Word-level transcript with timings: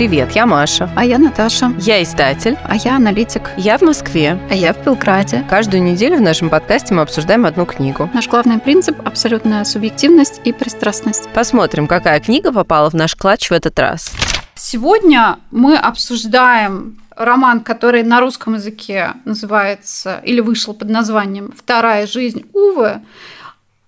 Привет, 0.00 0.32
я 0.32 0.46
Маша. 0.46 0.88
А 0.96 1.04
я 1.04 1.18
Наташа. 1.18 1.74
Я 1.78 2.02
издатель. 2.02 2.56
А 2.64 2.74
я 2.74 2.96
аналитик. 2.96 3.50
Я 3.58 3.76
в 3.76 3.82
Москве. 3.82 4.40
А 4.50 4.54
я 4.54 4.72
в 4.72 4.82
Белграде. 4.82 5.44
Каждую 5.50 5.82
неделю 5.82 6.16
в 6.16 6.22
нашем 6.22 6.48
подкасте 6.48 6.94
мы 6.94 7.02
обсуждаем 7.02 7.44
одну 7.44 7.66
книгу. 7.66 8.08
Наш 8.14 8.26
главный 8.26 8.58
принцип– 8.58 8.96
абсолютная 9.04 9.62
субъективность 9.64 10.40
и 10.44 10.54
пристрастность. 10.54 11.28
Посмотрим, 11.34 11.86
какая 11.86 12.18
книга 12.18 12.50
попала 12.50 12.88
в 12.88 12.94
наш 12.94 13.14
клатч 13.14 13.50
в 13.50 13.52
этот 13.52 13.78
раз. 13.78 14.10
Сегодня 14.54 15.38
мы 15.50 15.76
обсуждаем 15.76 16.98
роман, 17.14 17.60
который 17.60 18.02
на 18.02 18.20
русском 18.20 18.54
языке 18.54 19.12
называется 19.26 20.22
или 20.24 20.40
вышел 20.40 20.72
под 20.72 20.88
названием 20.88 21.52
«Вторая 21.54 22.06
жизнь 22.06 22.46
Увы». 22.54 23.02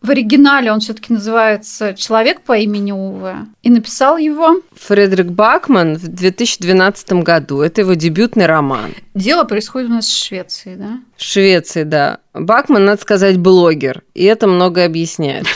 В 0.02 0.10
оригинале 0.10 0.72
он 0.72 0.80
все-таки 0.80 1.12
называется 1.12 1.94
«Человек 1.94 2.40
по 2.40 2.56
имени 2.56 2.90
Уве». 2.90 3.46
И 3.62 3.70
написал 3.70 4.16
его... 4.16 4.60
Фредерик 4.74 5.26
Бакман 5.26 5.94
в 5.94 6.08
2012 6.08 7.12
году. 7.22 7.60
Это 7.60 7.82
его 7.82 7.94
дебютный 7.94 8.46
роман. 8.46 8.94
Дело 9.14 9.44
происходит 9.44 9.90
у 9.90 9.92
нас 9.92 10.06
в 10.06 10.24
Швеции, 10.24 10.74
да? 10.74 10.98
В 11.16 11.22
Швеции, 11.22 11.84
да. 11.84 12.18
Бакман, 12.34 12.84
надо 12.84 13.00
сказать, 13.00 13.38
блогер. 13.38 14.02
И 14.14 14.24
это 14.24 14.48
много 14.48 14.84
объясняет. 14.84 15.46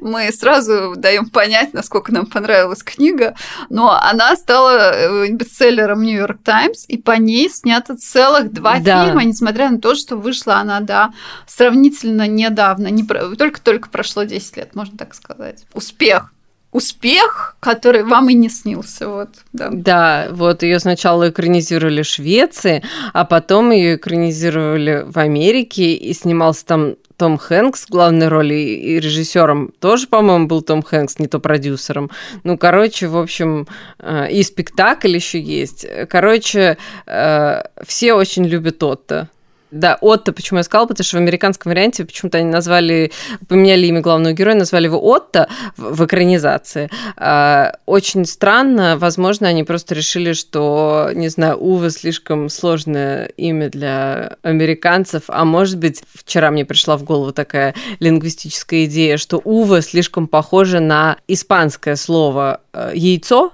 Мы 0.00 0.30
сразу 0.32 0.94
даем 0.96 1.28
понять, 1.28 1.74
насколько 1.74 2.12
нам 2.12 2.26
понравилась 2.26 2.82
книга, 2.82 3.34
но 3.68 3.92
она 3.92 4.36
стала 4.36 4.92
э, 4.92 5.28
бестселлером 5.30 6.02
Нью-Йорк 6.02 6.38
Таймс, 6.42 6.84
и 6.88 6.98
по 6.98 7.12
ней 7.12 7.48
снято 7.48 7.96
целых 7.96 8.52
два 8.52 8.78
да. 8.78 9.04
фильма, 9.04 9.24
несмотря 9.24 9.70
на 9.70 9.78
то, 9.78 9.94
что 9.94 10.16
вышла 10.16 10.56
она, 10.56 10.80
да, 10.80 11.12
сравнительно 11.46 12.26
недавно, 12.26 12.88
не 12.88 13.04
только-только 13.04 13.88
прошло 13.88 14.24
10 14.24 14.56
лет, 14.56 14.74
можно 14.74 14.96
так 14.96 15.14
сказать. 15.14 15.64
Успех 15.74 16.32
успех, 16.72 17.56
который 17.60 18.02
вам 18.04 18.30
и 18.30 18.34
не 18.34 18.48
снился. 18.48 19.08
Вот, 19.08 19.28
да. 19.52 19.70
да, 19.72 20.28
вот 20.30 20.62
ее 20.62 20.78
сначала 20.78 21.30
экранизировали 21.30 22.02
в 22.02 22.06
Швеции, 22.06 22.82
а 23.12 23.24
потом 23.24 23.70
ее 23.70 23.96
экранизировали 23.96 25.04
в 25.06 25.18
Америке, 25.18 25.94
и 25.94 26.12
снимался 26.14 26.66
там 26.66 26.94
том 27.20 27.36
Хэнкс 27.36 27.84
в 27.84 27.90
главной 27.90 28.28
роли 28.28 28.54
и 28.54 28.98
режиссером 28.98 29.72
тоже, 29.78 30.06
по-моему, 30.06 30.46
был 30.46 30.62
Том 30.62 30.82
Хэнкс, 30.82 31.18
не 31.18 31.26
то 31.26 31.38
продюсером. 31.38 32.10
Ну, 32.44 32.56
короче, 32.56 33.08
в 33.08 33.18
общем, 33.18 33.68
э, 33.98 34.30
и 34.30 34.42
спектакль 34.42 35.14
еще 35.16 35.38
есть. 35.38 35.86
Короче, 36.08 36.78
э, 37.06 37.62
все 37.86 38.14
очень 38.14 38.46
любят 38.46 38.82
Отто. 38.82 39.28
Да, 39.70 39.98
Отто, 40.00 40.32
почему 40.32 40.58
я 40.58 40.64
сказала, 40.64 40.86
потому 40.86 41.04
что 41.04 41.16
в 41.16 41.20
американском 41.20 41.70
варианте 41.70 42.04
почему-то 42.04 42.38
они 42.38 42.50
назвали, 42.50 43.12
поменяли 43.48 43.86
имя 43.86 44.00
главного 44.00 44.32
героя, 44.32 44.56
назвали 44.56 44.86
его 44.86 44.98
Отто 44.98 45.48
в, 45.76 45.94
в 45.94 46.06
экранизации. 46.06 46.90
А, 47.16 47.76
очень 47.86 48.24
странно, 48.24 48.96
возможно, 48.98 49.48
они 49.48 49.62
просто 49.62 49.94
решили, 49.94 50.32
что, 50.32 51.10
не 51.14 51.28
знаю, 51.28 51.56
Ува 51.60 51.90
слишком 51.90 52.48
сложное 52.48 53.26
имя 53.36 53.70
для 53.70 54.36
американцев, 54.42 55.24
а 55.28 55.44
может 55.44 55.78
быть, 55.78 56.02
вчера 56.14 56.50
мне 56.50 56.64
пришла 56.64 56.96
в 56.96 57.04
голову 57.04 57.32
такая 57.32 57.74
лингвистическая 58.00 58.86
идея, 58.86 59.18
что 59.18 59.40
Ува 59.44 59.82
слишком 59.82 60.26
похоже 60.26 60.80
на 60.80 61.16
испанское 61.28 61.94
слово 61.94 62.60
э, 62.72 62.92
яйцо, 62.94 63.52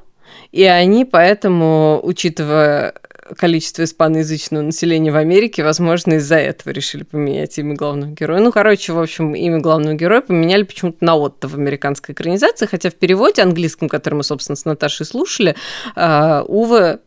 и 0.52 0.64
они 0.64 1.04
поэтому, 1.04 2.00
учитывая 2.02 2.94
количество 3.36 3.84
испаноязычного 3.84 4.62
населения 4.62 5.10
в 5.10 5.16
Америке, 5.16 5.64
возможно, 5.64 6.14
из-за 6.14 6.36
этого 6.36 6.72
решили 6.72 7.02
поменять 7.02 7.58
имя 7.58 7.74
главного 7.74 8.12
героя. 8.12 8.40
Ну, 8.40 8.52
короче, 8.52 8.92
в 8.92 9.00
общем, 9.00 9.34
имя 9.34 9.58
главного 9.58 9.94
героя 9.94 10.20
поменяли 10.20 10.62
почему-то 10.62 11.04
на 11.04 11.16
Отто 11.16 11.48
в 11.48 11.54
американской 11.54 12.14
экранизации, 12.14 12.66
хотя 12.66 12.90
в 12.90 12.94
переводе 12.94 13.42
английском, 13.42 13.88
который 13.88 14.14
мы, 14.14 14.22
собственно, 14.22 14.56
с 14.56 14.64
Наташей 14.64 15.06
слушали, 15.06 15.56
а, 15.94 16.44
Уве 16.46 17.00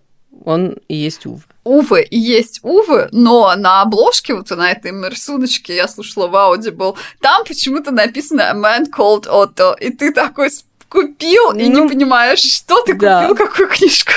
он 0.45 0.77
и 0.87 0.95
есть 0.95 1.25
Уве. 1.25 1.41
Увы 1.63 2.01
и 2.03 2.17
есть 2.17 2.59
Увы, 2.63 3.09
но 3.11 3.53
на 3.55 3.81
обложке, 3.81 4.33
вот 4.33 4.49
на 4.51 4.71
этой 4.71 4.91
рисуночке, 4.91 5.75
я 5.75 5.87
слушала 5.87 6.27
в 6.27 6.35
Audible, 6.35 6.95
там 7.19 7.43
почему-то 7.45 7.91
написано 7.91 8.49
«A 8.49 8.53
man 8.53 8.85
called 8.89 9.27
Otto», 9.27 9.77
и 9.79 9.91
ты 9.91 10.13
такой 10.13 10.49
купил 10.89 11.52
и 11.52 11.69
ну, 11.69 11.83
не 11.83 11.89
понимаешь, 11.89 12.39
что 12.39 12.81
ты 12.81 12.95
да. 12.95 13.27
купил, 13.27 13.45
какую 13.45 13.69
книжку. 13.69 14.11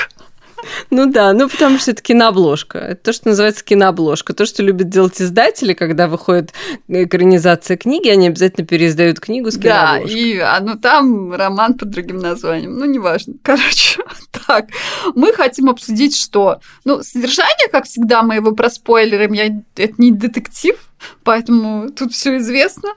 Ну 0.89 1.05
да, 1.05 1.33
ну 1.33 1.49
потому 1.49 1.79
что 1.79 1.91
это 1.91 2.01
кинообложка. 2.01 2.79
Это 2.79 3.03
то, 3.05 3.13
что 3.13 3.29
называется 3.29 3.63
кинообложка. 3.63 4.33
То, 4.33 4.45
что 4.45 4.63
любят 4.63 4.89
делать 4.89 5.21
издатели, 5.21 5.73
когда 5.73 6.07
выходит 6.07 6.53
экранизация 6.87 7.77
книги, 7.77 8.09
они 8.09 8.27
обязательно 8.27 8.65
переиздают 8.65 9.19
книгу 9.19 9.51
с 9.51 9.57
кинообложкой. 9.57 10.13
Да, 10.13 10.19
и 10.19 10.37
а, 10.39 10.59
ну, 10.61 10.77
там 10.77 11.33
роман 11.33 11.75
под 11.75 11.89
другим 11.89 12.17
названием. 12.17 12.73
Ну, 12.73 12.85
неважно. 12.85 13.35
Короче, 13.43 14.01
так. 14.47 14.67
Мы 15.15 15.33
хотим 15.33 15.69
обсудить, 15.69 16.15
что... 16.15 16.59
Ну, 16.85 17.03
содержание, 17.03 17.67
как 17.71 17.85
всегда, 17.85 18.23
мы 18.23 18.35
его 18.35 18.53
проспойлерим. 18.53 19.33
Я... 19.33 19.45
Это 19.75 19.93
не 19.97 20.11
детектив, 20.11 20.75
поэтому 21.23 21.89
тут 21.89 22.13
все 22.13 22.37
известно. 22.37 22.89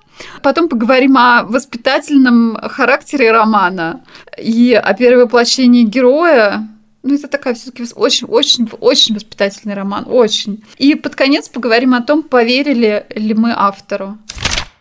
Потом 0.43 0.69
поговорим 0.69 1.17
о 1.17 1.45
воспитательном 1.45 2.57
характере 2.57 3.33
романа 3.33 4.05
и 4.39 4.73
о 4.75 4.95
перевоплощении 4.95 5.85
героя, 5.85 6.69
ну, 7.07 7.15
это 7.15 7.29
такая 7.29 7.55
все-таки 7.55 7.85
очень-очень-очень 7.95 9.15
воспитательный 9.15 9.75
роман, 9.75 10.05
очень. 10.09 10.65
И 10.79 10.95
под 10.95 11.15
конец 11.15 11.49
поговорим 11.49 11.95
о 11.95 12.03
том, 12.03 12.23
поверили 12.23 13.07
ли 13.15 13.35
мы 13.35 13.53
автору 13.55 14.19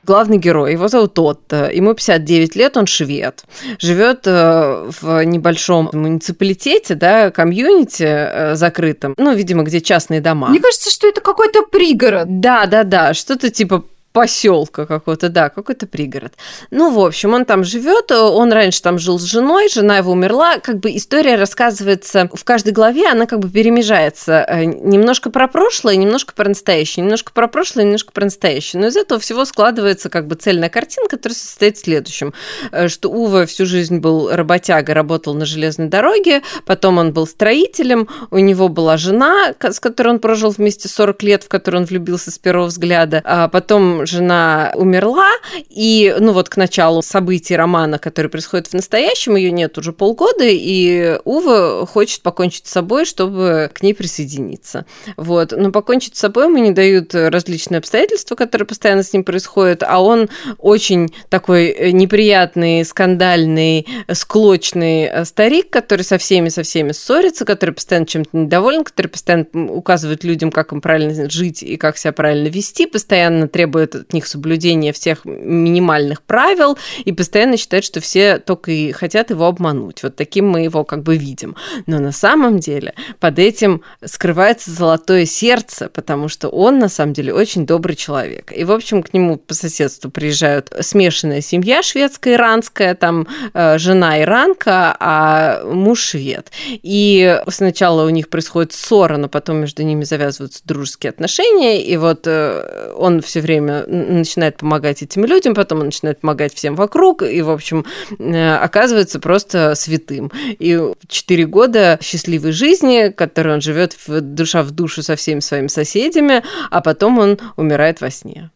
главный 0.06 0.38
герой, 0.38 0.74
его 0.74 0.88
зовут 0.88 1.18
Отто, 1.20 1.70
ему 1.74 1.94
59 1.94 2.56
лет, 2.56 2.78
он 2.78 2.86
швед, 2.86 3.44
живет 3.80 4.22
э, 4.26 4.90
в 5.02 5.24
небольшом 5.26 5.90
муниципалитете, 5.92 6.96
да, 6.96 7.32
комьюнити 7.32 8.04
э, 8.04 8.56
закрытом, 8.56 9.16
ну, 9.18 9.34
видимо, 9.34 9.64
где 9.64 9.82
частные 9.82 10.22
дома. 10.22 10.50
Мне 10.50 10.60
кажется, 10.60 10.92
что 10.92 11.08
это 11.08 11.22
какой-то 11.22 11.64
пригород. 11.64 12.40
Да, 12.40 12.66
да, 12.68 12.84
да, 12.84 13.14
что-то 13.14 13.50
типа 13.50 13.84
поселка 14.16 14.86
какого-то, 14.86 15.28
да, 15.28 15.50
какой-то 15.50 15.88
пригород. 15.88 16.36
Ну, 16.72 16.90
в 16.90 17.06
общем, 17.06 17.34
он 17.34 17.44
там 17.44 17.66
живет, 17.66 18.14
он 18.14 18.54
раньше 18.54 18.82
там 18.82 18.98
жил 18.98 19.20
с 19.20 19.24
женой, 19.24 19.68
жена 19.68 19.98
его 19.98 20.14
умерла, 20.14 20.60
как 20.60 20.80
бы 20.80 20.96
история 20.96 21.36
рассказывается 21.36 22.30
в 22.34 22.46
каждой 22.46 22.72
главе, 22.72 23.10
она 23.12 23.26
как 23.26 23.40
бы 23.40 23.50
перемежается 23.50 24.46
э, 24.48 24.64
немножко 24.64 25.30
про 25.30 25.50
прошлое, 25.50 25.98
немножко 25.98 26.34
про 26.34 26.48
настоящее, 26.48 27.04
немножко 27.04 27.34
про 27.34 27.50
прошлое, 27.50 27.84
немножко 27.84 28.14
про 28.14 28.24
настоящее. 28.24 28.82
Но 28.82 28.88
из 28.88 28.96
этого 28.96 29.20
всего 29.20 29.44
складывается 29.44 30.10
как 30.10 30.28
бы 30.28 30.36
цельная 30.36 30.70
картинка, 30.70 31.18
которая 31.18 31.36
состоит 31.36 31.76
в 31.76 31.82
следующем, 31.82 32.34
э, 32.72 32.88
что 32.88 33.10
Ува 33.10 33.46
всю 33.46 33.66
жизнь 33.66 33.98
был 33.98 34.30
работяга, 34.32 34.94
работал 34.94 35.34
на 35.34 35.46
железной 35.46 35.90
дороге, 35.90 36.42
потом 36.66 37.00
он 37.00 37.12
был 37.12 37.28
строителем, 37.28 38.08
у 38.32 38.38
него 38.38 38.70
была 38.70 38.96
жена, 38.96 39.54
с 39.60 39.82
которой 39.82 40.08
он 40.08 40.20
прожил 40.20 40.52
вместе 40.52 40.88
40 40.88 41.22
лет, 41.24 41.44
в 41.44 41.50
которую 41.50 41.82
он 41.82 41.86
влюбился 41.86 42.32
с 42.32 42.40
первого 42.40 42.68
взгляда, 42.68 43.22
а 43.26 43.50
потом 43.50 44.05
жена 44.06 44.72
умерла, 44.76 45.32
и, 45.70 46.16
ну 46.20 46.34
вот 46.34 46.50
к 46.50 46.58
началу 46.58 47.02
событий 47.02 47.56
романа, 47.56 48.00
который 48.00 48.28
происходит 48.28 48.68
в 48.68 48.74
настоящем, 48.74 49.36
ее 49.36 49.52
нет 49.52 49.78
уже 49.78 49.94
полгода, 49.94 50.46
и 50.46 51.20
Ува 51.24 51.86
хочет 51.86 52.22
покончить 52.22 52.68
с 52.68 52.72
собой, 52.72 53.06
чтобы 53.06 53.70
к 53.74 53.82
ней 53.82 53.94
присоединиться. 53.94 54.86
Вот. 55.18 55.54
Но 55.56 55.72
покончить 55.72 56.16
с 56.16 56.20
собой 56.20 56.46
ему 56.46 56.58
не 56.58 56.72
дают 56.72 57.14
различные 57.14 57.80
обстоятельства, 57.80 58.36
которые 58.36 58.68
постоянно 58.68 59.04
с 59.04 59.14
ним 59.14 59.24
происходят, 59.24 59.84
а 59.84 60.02
он 60.02 60.30
очень 60.58 61.14
такой 61.30 61.92
неприятный, 61.92 62.84
скандальный, 62.86 63.88
склочный 64.12 65.26
старик, 65.26 65.70
который 65.70 66.02
со 66.02 66.18
всеми, 66.18 66.50
со 66.50 66.64
всеми 66.64 66.92
ссорится, 66.92 67.46
который 67.46 67.72
постоянно 67.72 68.06
чем-то 68.06 68.38
недоволен, 68.38 68.84
который 68.84 69.08
постоянно 69.08 69.46
указывает 69.72 70.24
людям, 70.24 70.52
как 70.52 70.72
им 70.72 70.82
правильно 70.82 71.30
жить 71.30 71.64
и 71.64 71.78
как 71.78 71.98
себя 71.98 72.12
правильно 72.12 72.48
вести, 72.48 72.86
постоянно 72.86 73.48
требует 73.48 73.95
от 73.96 74.14
них 74.14 74.28
соблюдение 74.28 74.94
всех 74.94 75.26
минимальных 75.26 76.22
правил 76.22 76.78
и 77.04 77.12
постоянно 77.12 77.58
считает, 77.58 77.84
что 77.84 78.00
все 78.00 78.40
только 78.40 78.72
и 78.72 78.92
хотят 78.92 79.30
его 79.30 79.46
обмануть. 79.46 80.04
Вот 80.04 80.16
таким 80.16 80.48
мы 80.50 80.62
его 80.62 80.84
как 80.84 81.04
бы 81.04 81.18
видим. 81.18 81.56
Но 81.86 82.00
на 82.00 82.12
самом 82.12 82.60
деле 82.60 82.94
под 83.20 83.40
этим 83.40 83.82
скрывается 84.04 84.72
золотое 84.72 85.26
сердце, 85.26 85.90
потому 85.90 86.28
что 86.28 86.50
он 86.50 86.80
на 86.80 86.90
самом 86.90 87.14
деле 87.14 87.34
очень 87.34 87.66
добрый 87.66 87.96
человек. 87.96 88.52
И, 88.56 88.64
в 88.64 88.72
общем, 88.72 89.04
к 89.04 89.14
нему 89.14 89.38
по 89.38 89.54
соседству 89.54 90.10
приезжают 90.10 90.74
смешанная 90.82 91.42
семья 91.42 91.84
шведская, 91.84 92.36
иранская, 92.36 92.96
там 92.96 93.28
э, 93.54 93.78
жена 93.78 94.22
иранка, 94.22 94.96
а 95.00 95.64
муж 95.66 96.00
швед. 96.00 96.52
И 96.84 97.42
сначала 97.48 98.06
у 98.06 98.10
них 98.10 98.30
происходит 98.30 98.74
ссора, 98.74 99.18
но 99.18 99.28
потом 99.28 99.58
между 99.58 99.84
ними 99.84 100.04
завязываются 100.04 100.62
дружеские 100.66 101.10
отношения, 101.10 101.84
и 101.84 101.98
вот 101.98 102.24
э, 102.26 102.94
он 102.98 103.22
все 103.22 103.42
время 103.42 103.85
начинает 103.88 104.58
помогать 104.58 105.04
этим 105.04 105.26
людям, 105.26 105.56
потом 105.56 105.80
он 105.80 105.86
начинает 105.86 106.20
помогать 106.20 106.54
всем 106.54 106.76
вокруг, 106.76 107.22
и, 107.22 107.42
в 107.42 107.50
общем, 107.50 107.86
э, 108.18 108.56
оказывается 108.56 109.20
просто 109.20 109.76
святым. 109.76 110.32
И 110.60 110.80
четыре 111.08 111.46
года 111.46 112.00
счастливой 112.02 112.52
жизни, 112.52 113.10
которой 113.10 113.56
он 113.56 113.62
живет 113.62 113.96
в 114.08 114.22
душа 114.22 114.64
в 114.64 114.72
душу 114.72 115.04
со 115.04 115.16
всеми 115.16 115.40
своими 115.40 115.68
соседями, 115.68 116.44
а 116.72 116.82
потом 116.82 117.20
он 117.20 117.40
умирает 117.56 118.02
во 118.02 118.10
сне. 118.10 118.52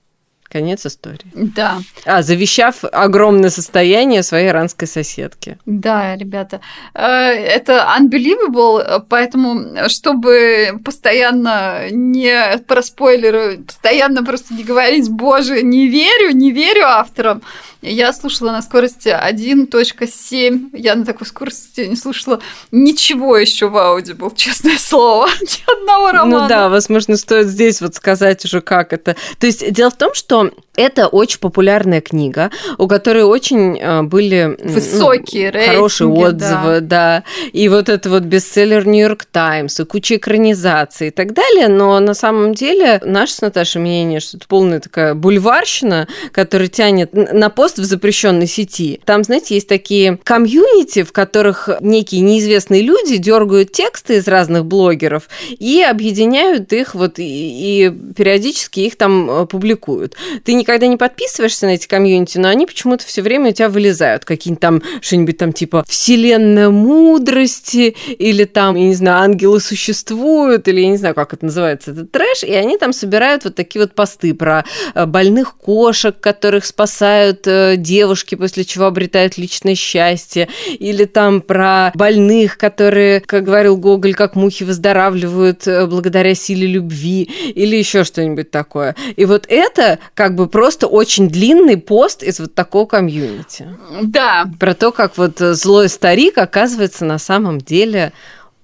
Конец 0.49 0.85
истории. 0.85 1.27
Да. 1.33 1.79
А, 2.05 2.23
завещав 2.23 2.83
огромное 2.91 3.51
состояние 3.51 4.23
своей 4.23 4.49
иранской 4.49 4.87
соседке. 4.87 5.59
Да, 5.67 6.15
ребята. 6.15 6.59
Э, 6.95 7.05
это 7.05 7.87
unbelievable, 7.99 9.05
поэтому, 9.07 9.87
чтобы 9.89 10.79
постоянно 10.83 11.89
не 11.91 12.57
про 12.67 12.81
спойлеры, 12.81 13.59
постоянно 13.59 14.23
просто 14.23 14.55
не 14.55 14.63
говорить, 14.63 15.09
боже, 15.09 15.61
не 15.61 15.87
верю, 15.87 16.31
не 16.31 16.51
верю 16.51 16.85
авторам, 16.85 17.43
я 17.81 18.11
слушала 18.11 18.51
на 18.51 18.61
скорости 18.61 19.07
1.7. 19.07 20.69
Я 20.73 20.95
на 20.95 21.05
такой 21.05 21.25
скорости 21.25 21.81
не 21.81 21.95
слушала 21.95 22.41
ничего 22.71 23.37
еще 23.37 23.69
в 23.69 23.77
Audible, 23.77 24.35
честное 24.35 24.77
слово. 24.77 25.29
Ни 25.41 25.79
одного 25.79 26.11
романа. 26.11 26.41
Ну 26.41 26.47
да, 26.49 26.67
возможно, 26.67 27.15
стоит 27.15 27.47
здесь 27.47 27.79
вот 27.79 27.95
сказать 27.95 28.43
уже, 28.43 28.59
как 28.59 28.91
это. 28.91 29.15
То 29.39 29.47
есть 29.47 29.71
дело 29.71 29.91
в 29.91 29.95
том, 29.95 30.13
что 30.13 30.38
это 30.79 31.07
очень 31.07 31.39
популярная 31.39 31.99
книга, 31.99 32.51
у 32.77 32.87
которой 32.87 33.23
очень 33.23 33.77
э, 33.77 34.03
были 34.03 34.57
высокие 34.63 35.51
ну, 35.53 35.73
хорошие 35.73 36.07
отзывы, 36.07 36.79
да. 36.79 36.79
да. 36.79 37.23
И 37.51 37.67
вот 37.67 37.89
это 37.89 38.09
вот 38.09 38.23
бестселлер 38.23 38.87
Нью-Йорк 38.87 39.25
Таймс, 39.25 39.79
и 39.79 39.83
куча 39.83 40.15
экранизаций 40.15 41.09
и 41.09 41.11
так 41.11 41.33
далее. 41.33 41.67
Но 41.67 41.99
на 41.99 42.13
самом 42.13 42.53
деле 42.53 43.01
наше 43.03 43.33
с 43.33 43.41
Наташей 43.41 43.81
мнение, 43.81 44.21
что 44.21 44.37
это 44.37 44.47
полная 44.47 44.79
такая 44.79 45.15
бульварщина, 45.15 46.07
которая 46.31 46.69
тянет 46.69 47.13
на 47.13 47.49
пост 47.49 47.77
в 47.77 47.83
запрещенной 47.83 48.47
сети. 48.47 49.01
Там, 49.03 49.25
знаете, 49.25 49.55
есть 49.55 49.67
такие 49.67 50.17
комьюнити, 50.23 51.03
в 51.03 51.11
которых 51.11 51.69
некие 51.81 52.21
неизвестные 52.21 52.81
люди 52.81 53.17
дергают 53.17 53.73
тексты 53.73 54.15
из 54.17 54.27
разных 54.27 54.65
блогеров 54.65 55.27
и 55.49 55.81
объединяют 55.81 56.71
их 56.71 56.95
вот 56.95 57.19
и, 57.19 57.23
и 57.23 57.89
периодически 58.13 58.81
их 58.81 58.95
там 58.95 59.29
э, 59.29 59.45
публикуют. 59.45 60.15
Ты 60.43 60.53
никогда 60.53 60.87
не 60.87 60.97
подписываешься 60.97 61.65
на 61.65 61.71
эти 61.71 61.87
комьюнити, 61.87 62.37
но 62.37 62.49
они 62.49 62.65
почему-то 62.65 63.05
все 63.05 63.21
время 63.21 63.49
у 63.49 63.53
тебя 63.53 63.69
вылезают. 63.69 64.25
Какие-нибудь 64.25 64.61
там, 64.61 64.81
что-нибудь 65.01 65.37
там 65.37 65.53
типа 65.53 65.83
«Вселенная 65.87 66.69
мудрости» 66.69 67.95
или 68.07 68.45
там, 68.45 68.75
я 68.75 68.87
не 68.87 68.95
знаю, 68.95 69.23
«Ангелы 69.23 69.59
существуют» 69.59 70.67
или 70.67 70.81
я 70.81 70.87
не 70.89 70.97
знаю, 70.97 71.15
как 71.15 71.33
это 71.33 71.45
называется, 71.45 71.91
этот 71.91 72.11
трэш. 72.11 72.43
И 72.43 72.53
они 72.53 72.77
там 72.77 72.93
собирают 72.93 73.43
вот 73.43 73.55
такие 73.55 73.81
вот 73.81 73.93
посты 73.93 74.33
про 74.33 74.65
э, 74.93 75.05
больных 75.05 75.55
кошек, 75.55 76.17
которых 76.19 76.65
спасают 76.65 77.47
э, 77.47 77.75
девушки, 77.77 78.35
после 78.35 78.63
чего 78.65 78.85
обретают 78.85 79.37
личное 79.37 79.75
счастье. 79.75 80.47
Или 80.67 81.05
там 81.05 81.41
про 81.41 81.91
больных, 81.95 82.57
которые, 82.57 83.21
как 83.21 83.43
говорил 83.43 83.77
Гоголь, 83.77 84.13
как 84.13 84.35
мухи 84.35 84.63
выздоравливают 84.63 85.67
э, 85.67 85.85
благодаря 85.85 86.35
силе 86.35 86.67
любви. 86.67 87.23
Или 87.55 87.75
еще 87.75 88.03
что-нибудь 88.03 88.51
такое. 88.51 88.95
И 89.15 89.25
вот 89.25 89.45
это 89.47 89.99
как 90.19 90.35
бы 90.35 90.47
просто 90.47 90.87
очень 90.87 91.29
длинный 91.29 91.77
пост 91.77 92.23
из 92.23 92.41
вот 92.41 92.53
такого 92.53 92.85
комьюнити. 92.85 93.69
Да. 94.01 94.51
Про 94.59 94.73
то, 94.73 94.91
как 94.91 95.17
вот 95.17 95.39
злой 95.39 95.87
старик 95.87 96.37
оказывается 96.37 97.05
на 97.05 97.17
самом 97.19 97.59
деле 97.59 98.11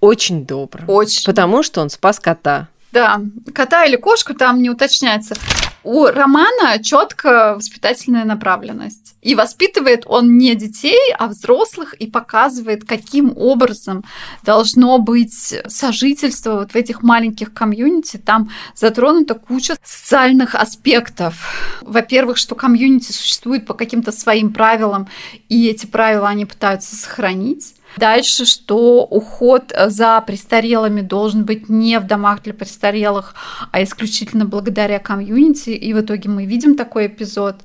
очень 0.02 0.46
добрым. 0.46 0.84
Очень. 0.90 1.24
Потому 1.24 1.64
что 1.64 1.80
он 1.80 1.90
спас 1.90 2.20
кота. 2.20 2.68
Да, 2.96 3.20
кота 3.54 3.84
или 3.84 3.98
кошку 3.98 4.34
там 4.34 4.62
не 4.62 4.70
уточняется. 4.70 5.36
У 5.84 6.06
романа 6.06 6.82
четко 6.82 7.56
воспитательная 7.58 8.24
направленность. 8.24 9.16
И 9.22 9.36
воспитывает 9.36 10.04
он 10.06 10.38
не 10.38 10.56
детей, 10.56 11.12
а 11.20 11.28
взрослых 11.28 11.94
и 11.96 12.08
показывает, 12.08 12.86
каким 12.86 13.34
образом 13.36 14.06
должно 14.44 14.98
быть 14.98 15.56
сожительство 15.68 16.60
вот 16.60 16.72
в 16.72 16.76
этих 16.78 17.04
маленьких 17.04 17.54
комьюнити. 17.54 18.16
Там 18.16 18.50
затронута 18.76 19.34
куча 19.34 19.76
социальных 19.84 20.56
аспектов. 20.56 21.36
Во-первых, 21.82 22.38
что 22.38 22.56
комьюнити 22.56 23.12
существует 23.12 23.66
по 23.66 23.74
каким-то 23.74 24.14
своим 24.14 24.54
правилам, 24.54 25.10
и 25.50 25.68
эти 25.68 25.86
правила 25.86 26.30
они 26.30 26.46
пытаются 26.46 26.96
сохранить. 26.96 27.75
Дальше, 27.98 28.46
что 28.46 29.04
уход 29.04 29.74
за 29.88 30.22
престарелыми 30.22 31.02
должен 31.02 31.46
быть 31.46 31.70
не 31.70 32.00
в 32.00 32.08
домах 32.08 32.44
для 32.44 32.54
престарелых, 32.54 33.36
а 33.72 33.84
исключительно 33.84 34.46
благодаря 34.46 35.00
комьюнити. 35.00 35.70
И 35.70 35.94
в 35.94 36.02
итоге 36.02 36.30
мы 36.30 36.46
видим 36.46 36.76
такой 36.76 37.08
эпизод. 37.08 37.56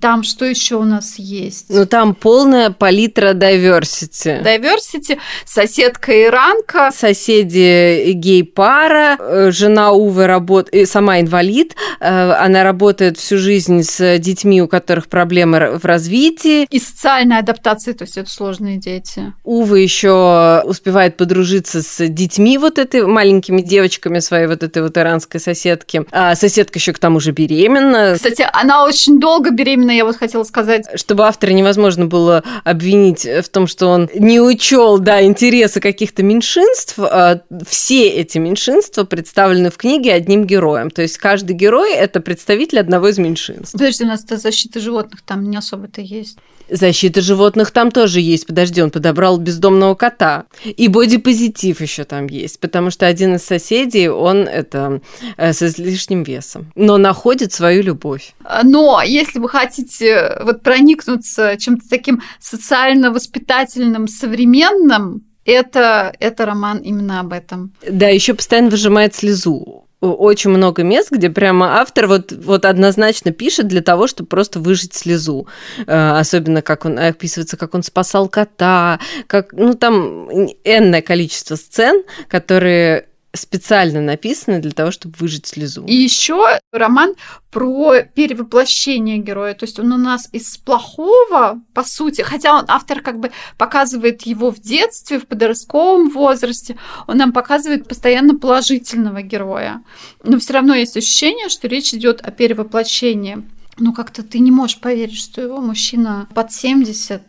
Там 0.00 0.22
что 0.22 0.44
еще 0.44 0.76
у 0.76 0.84
нас 0.84 1.18
есть? 1.18 1.66
Ну, 1.70 1.86
там 1.86 2.14
полная 2.14 2.70
палитра 2.70 3.32
diversity. 3.32 4.42
Diversity, 4.42 5.18
соседка 5.46 6.26
иранка. 6.26 6.90
Соседи 6.94 8.12
гей-пара, 8.12 9.16
э, 9.18 9.50
жена 9.50 9.92
Увы 9.92 10.26
работает, 10.26 10.88
сама 10.88 11.20
инвалид, 11.20 11.76
э, 12.00 12.32
она 12.32 12.62
работает 12.62 13.16
всю 13.16 13.38
жизнь 13.38 13.82
с 13.82 14.18
детьми, 14.18 14.60
у 14.60 14.68
которых 14.68 15.08
проблемы 15.08 15.78
в 15.78 15.84
развитии. 15.84 16.66
И 16.70 16.78
социальная 16.78 17.38
адаптация, 17.38 17.94
то 17.94 18.04
есть 18.04 18.18
это 18.18 18.30
сложные 18.30 18.76
дети. 18.76 19.32
Увы 19.44 19.80
еще 19.80 20.62
успевает 20.64 21.16
подружиться 21.16 21.82
с 21.82 22.06
детьми 22.06 22.58
вот 22.58 22.78
этой, 22.78 23.06
маленькими 23.06 23.62
девочками 23.62 24.18
своей 24.18 24.46
вот 24.46 24.62
этой 24.62 24.82
вот 24.82 24.96
иранской 24.98 25.40
соседки. 25.40 26.04
А 26.10 26.34
соседка 26.34 26.78
еще 26.78 26.92
к 26.92 26.98
тому 26.98 27.20
же 27.20 27.32
беременна. 27.32 28.14
Кстати, 28.14 28.46
она 28.52 28.84
очень 28.84 29.18
долго 29.18 29.50
беременна 29.50 29.69
беременна, 29.70 29.92
я 29.92 30.04
вот 30.04 30.16
хотела 30.16 30.44
сказать. 30.44 30.86
Чтобы 30.94 31.24
автора 31.26 31.52
невозможно 31.52 32.06
было 32.06 32.42
обвинить 32.64 33.24
в 33.24 33.48
том, 33.48 33.66
что 33.66 33.88
он 33.88 34.08
не 34.14 34.40
учел, 34.40 34.98
да, 34.98 35.22
интересы 35.22 35.80
каких-то 35.80 36.22
меньшинств, 36.22 36.98
а 36.98 37.40
все 37.66 38.08
эти 38.08 38.38
меньшинства 38.38 39.04
представлены 39.04 39.70
в 39.70 39.76
книге 39.76 40.12
одним 40.12 40.44
героем. 40.44 40.90
То 40.90 41.02
есть 41.02 41.18
каждый 41.18 41.54
герой– 41.54 41.92
это 41.94 42.20
представитель 42.20 42.80
одного 42.80 43.08
из 43.08 43.18
меньшинств. 43.18 43.72
Подожди, 43.72 44.04
у 44.04 44.08
нас 44.08 44.24
защита 44.28 44.80
животных 44.80 45.22
там 45.22 45.48
не 45.48 45.56
особо-то 45.56 46.00
есть. 46.00 46.38
Защита 46.70 47.20
животных 47.20 47.72
там 47.72 47.90
тоже 47.90 48.20
есть. 48.20 48.46
Подожди, 48.46 48.80
он 48.80 48.90
подобрал 48.90 49.38
бездомного 49.38 49.94
кота. 49.96 50.44
И 50.64 50.86
бодипозитив 50.88 51.80
еще 51.80 52.04
там 52.04 52.28
есть, 52.28 52.60
потому 52.60 52.90
что 52.90 53.06
один 53.06 53.34
из 53.34 53.42
соседей, 53.42 54.08
он 54.08 54.46
это 54.46 55.00
э, 55.36 55.52
с 55.52 55.62
излишним 55.62 56.22
весом, 56.22 56.70
но 56.76 56.96
находит 56.96 57.52
свою 57.52 57.82
любовь. 57.82 58.34
Но 58.62 59.02
если 59.02 59.40
вы 59.40 59.48
хотите 59.60 60.38
вот 60.42 60.62
проникнуться 60.62 61.56
чем-то 61.56 61.88
таким 61.88 62.22
социально-воспитательным, 62.38 64.08
современным, 64.08 65.24
это, 65.44 66.12
это 66.20 66.46
роман 66.46 66.78
именно 66.78 67.20
об 67.20 67.32
этом. 67.32 67.72
Да, 67.88 68.08
еще 68.08 68.34
постоянно 68.34 68.70
выжимает 68.70 69.14
слезу 69.14 69.86
очень 70.00 70.50
много 70.50 70.82
мест, 70.82 71.10
где 71.10 71.28
прямо 71.28 71.80
автор 71.80 72.06
вот, 72.06 72.32
вот 72.32 72.64
однозначно 72.64 73.32
пишет 73.32 73.68
для 73.68 73.82
того, 73.82 74.06
чтобы 74.06 74.28
просто 74.28 74.58
выжить 74.58 74.94
слезу. 74.94 75.46
Э, 75.86 76.18
особенно 76.18 76.62
как 76.62 76.86
он 76.86 76.98
описывается, 76.98 77.56
как 77.56 77.74
он 77.74 77.82
спасал 77.82 78.28
кота, 78.28 78.98
как, 79.26 79.52
ну, 79.52 79.74
там 79.74 80.30
энное 80.64 81.02
количество 81.02 81.56
сцен, 81.56 82.02
которые 82.28 83.08
специально 83.32 84.00
написаны 84.00 84.60
для 84.60 84.72
того, 84.72 84.90
чтобы 84.90 85.14
выжить 85.18 85.46
слезу. 85.46 85.84
И 85.86 85.94
еще 85.94 86.58
роман 86.72 87.14
про 87.50 88.02
перевоплощение 88.02 89.18
героя. 89.18 89.54
То 89.54 89.64
есть 89.64 89.78
он 89.78 89.92
у 89.92 89.96
нас 89.96 90.28
из 90.32 90.56
плохого, 90.58 91.60
по 91.72 91.84
сути, 91.84 92.22
хотя 92.22 92.58
он, 92.58 92.64
автор 92.68 93.00
как 93.00 93.20
бы 93.20 93.30
показывает 93.56 94.22
его 94.22 94.50
в 94.50 94.60
детстве, 94.60 95.18
в 95.18 95.26
подростковом 95.26 96.10
возрасте, 96.10 96.76
он 97.06 97.18
нам 97.18 97.32
показывает 97.32 97.86
постоянно 97.86 98.36
положительного 98.36 99.22
героя. 99.22 99.82
Но 100.24 100.38
все 100.38 100.54
равно 100.54 100.74
есть 100.74 100.96
ощущение, 100.96 101.48
что 101.48 101.68
речь 101.68 101.94
идет 101.94 102.20
о 102.20 102.30
перевоплощении. 102.30 103.42
Ну, 103.78 103.92
как-то 103.92 104.22
ты 104.22 104.40
не 104.40 104.50
можешь 104.50 104.78
поверить, 104.78 105.18
что 105.18 105.40
его 105.40 105.60
мужчина 105.60 106.28
под 106.34 106.52
70 106.52 107.22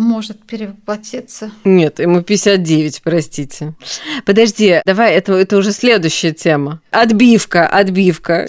может 0.00 0.44
перевоплотиться. 0.44 1.52
Нет, 1.64 1.98
ему 2.00 2.22
59, 2.22 3.02
простите. 3.02 3.74
Подожди, 4.24 4.80
давай, 4.84 5.14
это, 5.14 5.34
это 5.34 5.56
уже 5.56 5.72
следующая 5.72 6.32
тема. 6.32 6.80
Отбивка, 6.90 7.66
отбивка. 7.66 8.46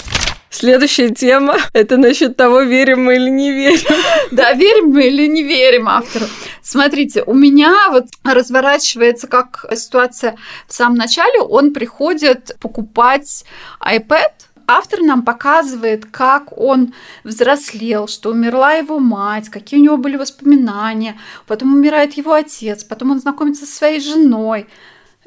Следующая 0.49 1.09
тема– 1.09 1.57
это 1.73 1.97
насчет 1.97 2.37
того, 2.37 2.61
верим 2.61 3.03
мы 3.03 3.15
или 3.15 3.29
не 3.29 3.51
верим. 3.51 3.85
Да, 4.31 4.53
верим 4.53 4.91
мы 4.91 5.07
или 5.07 5.27
не 5.27 5.43
верим 5.43 5.89
автору. 5.89 6.25
Смотрите, 6.61 7.23
у 7.23 7.33
меня 7.33 7.75
вот 7.91 8.05
разворачивается 8.23 9.27
как 9.27 9.65
ситуация 9.75 10.37
в 10.67 10.73
самом 10.73 10.95
начале. 10.95 11.41
Он 11.41 11.73
приходит 11.73 12.55
покупать 12.61 13.43
iPad, 13.81 14.31
автор 14.67 15.01
нам 15.01 15.23
показывает, 15.23 16.05
как 16.05 16.57
он 16.57 16.93
взрослел, 17.23 18.07
что 18.07 18.31
умерла 18.31 18.73
его 18.73 18.99
мать, 18.99 19.49
какие 19.49 19.79
у 19.79 19.83
него 19.83 19.97
были 19.97 20.17
воспоминания, 20.17 21.19
потом 21.47 21.73
умирает 21.73 22.13
его 22.13 22.33
отец, 22.33 22.83
потом 22.83 23.11
он 23.11 23.19
знакомится 23.19 23.65
со 23.65 23.75
своей 23.75 23.99
женой. 23.99 24.67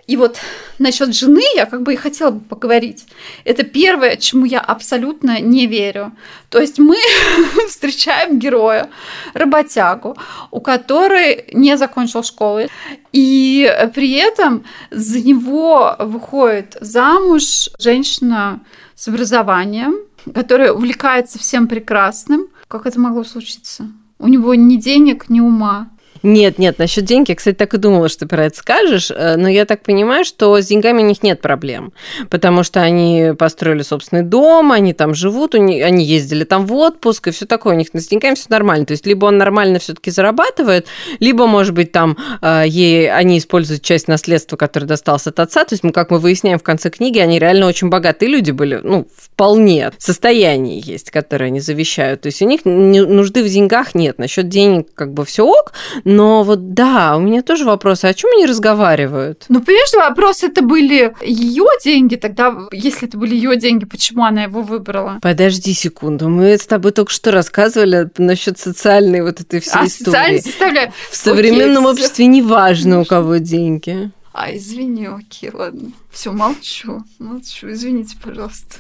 И 0.09 0.16
вот 0.16 0.38
насчет 0.78 1.14
жены 1.14 1.42
я 1.54 1.66
как 1.66 1.83
бы 1.83 1.92
и 1.92 1.97
хотела 1.97 2.30
бы 2.30 2.40
поговорить. 2.40 3.04
Это 3.45 3.62
первое, 3.62 4.16
чему 4.16 4.47
я 4.47 4.59
абсолютно 4.59 5.38
не 5.38 5.66
верю. 5.66 6.12
То 6.49 6.61
есть 6.61 6.78
мы 6.78 6.97
встречаем 7.68 8.38
героя, 8.38 8.88
работягу, 9.35 10.16
у 10.50 10.61
которой 10.62 11.45
не 11.52 11.76
закончил 11.76 12.23
школы, 12.23 12.71
и 13.12 13.71
при 13.95 14.12
этом 14.12 14.64
за 14.90 15.21
него 15.21 15.95
выходит 15.99 16.78
замуж 16.80 17.68
женщина 17.78 18.61
с 18.99 19.07
образованием, 19.07 19.95
который 20.35 20.73
увлекается 20.73 21.38
всем 21.38 21.69
прекрасным. 21.69 22.49
Как 22.67 22.85
это 22.85 22.99
могло 22.99 23.23
случиться? 23.23 23.87
У 24.19 24.26
него 24.26 24.57
ни 24.57 24.75
денег, 24.75 25.28
ни 25.28 25.38
ума. 25.38 25.88
Нет, 26.23 26.59
нет, 26.59 26.79
насчет 26.79 27.05
денег, 27.05 27.29
я, 27.29 27.35
кстати, 27.35 27.57
так 27.57 27.75
и 27.75 27.79
думала, 27.79 28.09
что 28.09 28.21
ты 28.21 28.27
про 28.27 28.47
это 28.47 28.57
скажешь, 28.57 29.11
э, 29.11 29.37
но 29.37 29.49
я 29.49 29.65
так 29.65 29.83
понимаю, 29.83 30.25
что 30.25 30.61
с 30.61 30.67
деньгами 30.67 31.03
у 31.03 31.07
них 31.07 31.23
нет 31.23 31.41
проблем, 31.41 31.93
потому 32.31 32.63
что 32.63 32.81
они 32.81 33.33
построили 33.39 33.83
собственный 33.83 34.23
дом, 34.23 34.73
они 34.73 34.93
там 34.93 35.15
живут, 35.15 35.55
они 35.55 36.05
ездили 36.05 36.45
там 36.45 36.67
в 36.67 36.75
отпуск 36.75 37.29
и 37.29 37.31
все 37.31 37.47
такое, 37.47 37.75
у 37.75 37.79
них 37.79 37.89
с 37.93 38.09
деньгами 38.09 38.35
все 38.35 38.47
нормально. 38.49 38.87
То 38.87 38.93
есть 38.93 39.07
либо 39.07 39.27
он 39.27 39.39
нормально 39.39 39.79
все-таки 39.79 40.11
зарабатывает, 40.11 40.87
либо, 41.21 41.47
может 41.47 41.75
быть, 41.75 41.93
там 41.93 42.17
э, 42.43 42.65
ей, 42.67 43.11
они 43.11 43.39
используют 43.39 43.83
часть 43.83 44.09
наследства, 44.09 44.57
которое 44.57 44.87
досталось 44.87 45.27
от 45.27 45.41
отца. 45.41 45.65
То 45.65 45.75
есть, 45.75 45.85
мы, 45.85 45.93
как 45.93 46.11
мы 46.11 46.19
выясняем 46.19 46.59
в 46.59 46.63
конце 46.63 46.91
книги, 46.91 47.19
они 47.19 47.39
реально 47.39 47.67
очень 47.67 47.89
богатые 47.89 48.31
люди 48.31 48.51
были, 48.51 48.81
ну, 48.83 49.07
вполне 49.17 49.93
состояние 49.99 50.81
есть, 50.81 51.11
которое 51.11 51.47
они 51.47 51.61
завещают. 51.61 52.23
То 52.23 52.27
есть 52.27 52.43
у 52.43 52.47
них 52.47 52.65
нужды 52.65 53.43
в 53.43 53.49
деньгах 53.49 53.95
нет. 53.95 54.19
Насчет 54.19 54.49
денег 54.49 54.89
как 54.95 55.13
бы 55.13 55.25
все 55.25 55.47
ок, 55.47 55.73
но 56.11 56.43
вот 56.43 56.73
да, 56.73 57.19
у 57.19 57.21
меня 57.21 57.43
тоже 57.43 57.67
вопрос, 57.67 58.03
а 58.03 58.09
о 58.09 58.15
чем 58.15 58.31
они 58.35 58.47
разговаривают? 58.47 59.45
Ну, 59.50 59.61
понимаешь, 59.61 59.93
вопрос 59.95 60.43
это 60.43 60.62
были 60.62 61.15
ее 61.21 61.67
деньги, 61.85 62.17
тогда, 62.17 62.57
если 62.73 63.09
это 63.09 63.19
были 63.19 63.35
ее 63.35 63.57
деньги, 63.59 63.85
почему 63.85 64.25
она 64.25 64.45
его 64.45 64.62
выбрала? 64.62 65.19
Подожди 65.21 65.75
секунду, 65.75 66.31
мы 66.31 66.57
с 66.57 66.67
тобой 66.67 66.93
только 66.93 67.12
что 67.12 67.31
рассказывали 67.31 68.11
насчет 68.17 68.59
социальной 68.59 69.21
вот 69.21 69.43
этой 69.43 69.61
всей 69.61 69.83
а 69.83 69.85
истории. 69.85 70.38
Социальной 70.38 70.93
В 71.11 71.17
современном 71.17 71.87
Окей, 71.87 71.93
обществе 71.93 72.25
не 72.25 72.41
важно, 72.41 73.03
у 73.03 73.05
кого 73.05 73.37
деньги. 73.37 74.11
А, 74.33 74.55
извини, 74.57 75.07
окей, 75.07 75.50
ладно. 75.53 75.93
Все, 76.11 76.33
молчу, 76.33 77.05
молчу. 77.19 77.71
Извините, 77.71 78.17
пожалуйста. 78.23 78.77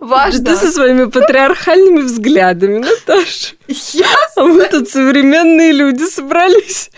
Важно. 0.00 0.44
Ты 0.44 0.56
со 0.56 0.70
своими 0.72 1.06
патриархальными 1.06 2.02
взглядами, 2.02 2.78
Наташа. 2.78 3.54
Я? 3.66 4.06
А 4.36 4.42
мы 4.44 4.64
тут 4.68 4.88
современные 4.88 5.72
люди 5.72 6.04
собрались. 6.04 6.90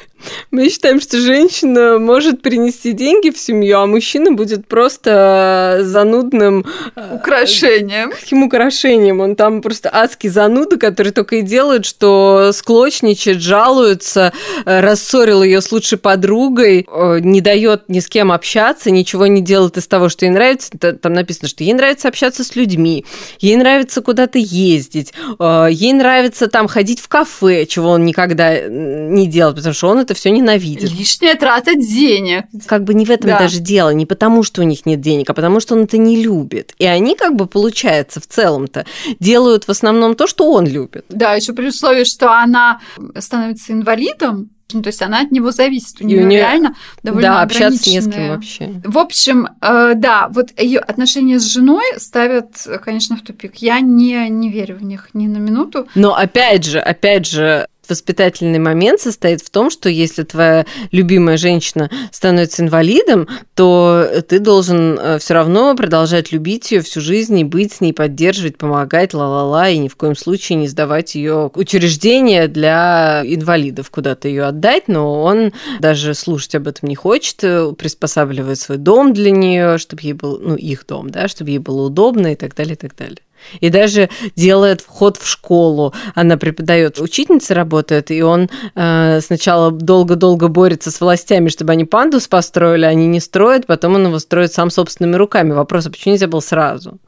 Мы 0.51 0.71
считаем, 0.71 1.01
что 1.01 1.19
женщина 1.19 1.99
может 1.99 2.43
принести 2.43 2.93
деньги 2.93 3.31
в 3.31 3.39
семью, 3.39 3.79
а 3.79 3.87
мужчина 3.87 4.33
будет 4.33 4.67
просто 4.67 5.81
занудным... 5.83 6.65
Э, 6.97 7.17
украшением. 7.17 8.11
Каким 8.11 8.43
украшением? 8.43 9.21
Он 9.21 9.37
там 9.37 9.63
просто 9.63 9.91
адский 9.93 10.29
зануда, 10.29 10.77
который 10.79 11.13
только 11.13 11.37
и 11.37 11.43
делает, 11.43 11.85
что 11.85 12.51
склочничает, 12.53 13.41
жалуется, 13.41 14.33
э, 14.65 14.81
рассорил 14.81 15.43
ее 15.43 15.61
с 15.61 15.71
лучшей 15.73 15.99
подругой, 15.99 16.87
э, 16.91 17.19
не 17.21 17.41
дает 17.41 17.89
ни 17.89 18.01
с 18.01 18.09
кем 18.09 18.33
общаться, 18.33 18.91
ничего 18.91 19.27
не 19.27 19.41
делает 19.41 19.77
из 19.77 19.87
того, 19.87 20.09
что 20.09 20.25
ей 20.25 20.33
нравится. 20.33 20.71
Там 20.79 21.13
написано, 21.13 21.49
что 21.49 21.65
ей 21.65 21.75
нравится 21.75 22.09
общаться 22.09 22.45
с 22.45 22.57
людьми, 22.57 23.05
ей 23.41 23.57
нравится 23.57 24.01
куда-то 24.01 24.39
ездить, 24.39 25.13
ей 25.41 25.93
нравится 25.93 26.49
там 26.49 26.69
ходить 26.69 27.01
в 27.01 27.09
кафе, 27.09 27.67
чего 27.67 27.91
он 27.91 28.05
никогда 28.05 28.69
не 28.69 29.27
делает, 29.27 29.57
потому 29.57 29.75
что 29.75 29.89
он 29.89 29.99
это 29.99 30.15
все 30.19 30.31
ненавидит. 30.31 30.91
Лишняя 30.91 31.37
трата 31.37 31.75
денег. 31.75 32.45
Как 32.67 32.85
бы 32.85 32.93
не 32.95 33.05
в 33.05 33.11
этом 33.11 33.31
да. 33.31 33.39
даже 33.39 33.61
дело, 33.61 33.91
не 33.91 34.05
потому, 34.05 34.43
что 34.43 34.63
у 34.63 34.65
них 34.65 34.85
нет 34.85 35.01
денег, 35.01 35.31
а 35.31 35.35
потому, 35.35 35.61
что 35.61 35.75
он 35.75 35.85
это 35.85 35.97
не 35.97 36.23
любит. 36.23 36.75
И 36.79 36.87
они 36.87 37.15
как 37.15 37.37
бы, 37.37 37.47
получается, 37.47 38.21
в 38.21 38.27
целом-то 38.27 38.85
делают 39.21 39.65
в 39.65 39.71
основном 39.71 40.15
то, 40.15 40.27
что 40.27 40.51
он 40.51 40.67
любит. 40.67 41.05
Да, 41.09 41.35
еще 41.35 41.53
при 41.53 41.69
условии, 41.69 42.05
что 42.05 42.33
она 42.33 42.81
становится 43.17 43.73
инвалидом, 43.73 44.51
ну, 44.73 44.83
то 44.83 44.89
есть 44.89 45.01
она 45.01 45.21
от 45.21 45.31
него 45.31 45.51
зависит. 45.51 46.01
У 46.01 46.05
нее, 46.05 46.27
у 46.27 46.29
реально 46.29 46.75
довольно 47.03 47.29
Да, 47.29 47.43
общаться 47.43 47.89
не 47.89 48.03
с 48.03 48.11
кем 48.11 48.29
вообще. 48.29 48.81
В 48.85 48.99
общем, 48.99 49.49
э, 49.63 49.93
да, 49.97 50.29
вот 50.31 50.49
ее 50.61 50.81
отношения 50.81 51.39
с 51.39 51.45
женой 51.45 51.85
ставят, 51.97 52.67
конечно, 52.85 53.17
в 53.17 53.23
тупик. 53.23 53.57
Я 53.57 53.81
не, 53.81 54.29
не 54.29 54.51
верю 54.51 54.77
в 54.77 54.83
них 54.83 55.09
ни 55.15 55.27
на 55.27 55.39
минуту. 55.39 55.89
Но 55.95 56.15
опять 56.15 56.65
же, 56.65 56.81
опять 56.81 57.27
же, 57.27 57.67
воспитательный 57.89 58.59
момент 58.59 59.01
состоит 59.01 59.41
в 59.41 59.51
том, 59.51 59.71
что 59.71 59.89
если 59.89 60.23
твоя 60.23 60.67
любимая 60.91 61.37
женщина 61.37 61.91
становится 62.13 62.63
инвалидом, 62.63 63.29
то 63.55 64.07
ты 64.29 64.39
должен 64.39 64.99
э, 64.99 65.19
все 65.19 65.35
равно 65.35 65.75
продолжать 65.75 66.33
любить 66.33 66.71
ее 66.71 66.81
всю 66.81 67.01
жизнь 67.01 67.39
и 67.39 67.45
быть 67.45 67.73
с 67.73 67.81
ней, 67.81 67.93
поддерживать, 67.93 68.59
помогать, 68.59 69.15
ла-ла-ла, 69.15 69.69
и 69.69 69.79
ни 69.79 69.89
в 69.89 69.97
коем 69.97 70.17
случае 70.17 70.59
не 70.59 70.69
сдавать 70.69 71.15
ее 71.15 71.51
учреждение 71.55 72.49
для 72.49 73.23
инвалидов, 73.25 73.91
куда-то 73.91 74.29
ее 74.29 74.45
отдать, 74.45 74.89
но 74.89 75.23
он 75.23 75.53
даже 75.81 76.15
слушать 76.15 76.55
об 76.55 76.69
этом 76.69 76.89
не 76.89 76.95
хочет, 76.95 77.43
э, 77.43 77.73
приспосабливает 77.73 78.59
свой 78.59 78.79
дом 78.79 79.13
для 79.13 79.31
нее, 79.31 79.79
чтобы 79.79 80.03
ей 80.03 80.13
был, 80.13 80.39
ну, 80.39 80.57
их 80.57 80.87
дом, 80.87 81.11
да, 81.11 81.29
чтобы 81.29 81.51
ей 81.51 81.59
было 81.59 81.87
удобно 81.87 82.33
и 82.33 82.37
так 82.37 82.55
далее, 82.55 82.75
и 82.75 82.79
так 82.79 82.95
далее. 82.97 83.19
И 83.61 83.71
даже 83.71 84.09
делает 84.37 84.81
вход 84.81 85.17
в 85.17 85.29
школу. 85.29 85.95
Она 86.15 86.37
преподает, 86.37 87.01
учительница 87.01 87.55
работает, 87.55 88.11
и 88.11 88.23
он 88.23 88.49
э, 88.75 89.21
сначала 89.21 89.71
долго-долго 89.71 90.49
борется 90.49 90.91
с 90.91 91.01
властями, 91.01 91.49
чтобы 91.49 91.73
они 91.73 91.85
пандус 91.85 92.29
построили, 92.29 92.85
они 92.85 93.07
не 93.07 93.21
строят, 93.21 93.67
потом 93.67 93.95
он 93.95 94.07
его 94.07 94.19
строит 94.19 94.53
сам 94.53 94.71
собственными 94.71 95.17
руками. 95.17 95.53
Вопрос, 95.53 95.87
а 95.87 95.91
почему 95.91 96.13
нельзя 96.13 96.27
был 96.29 96.43
сразу? 96.43 96.99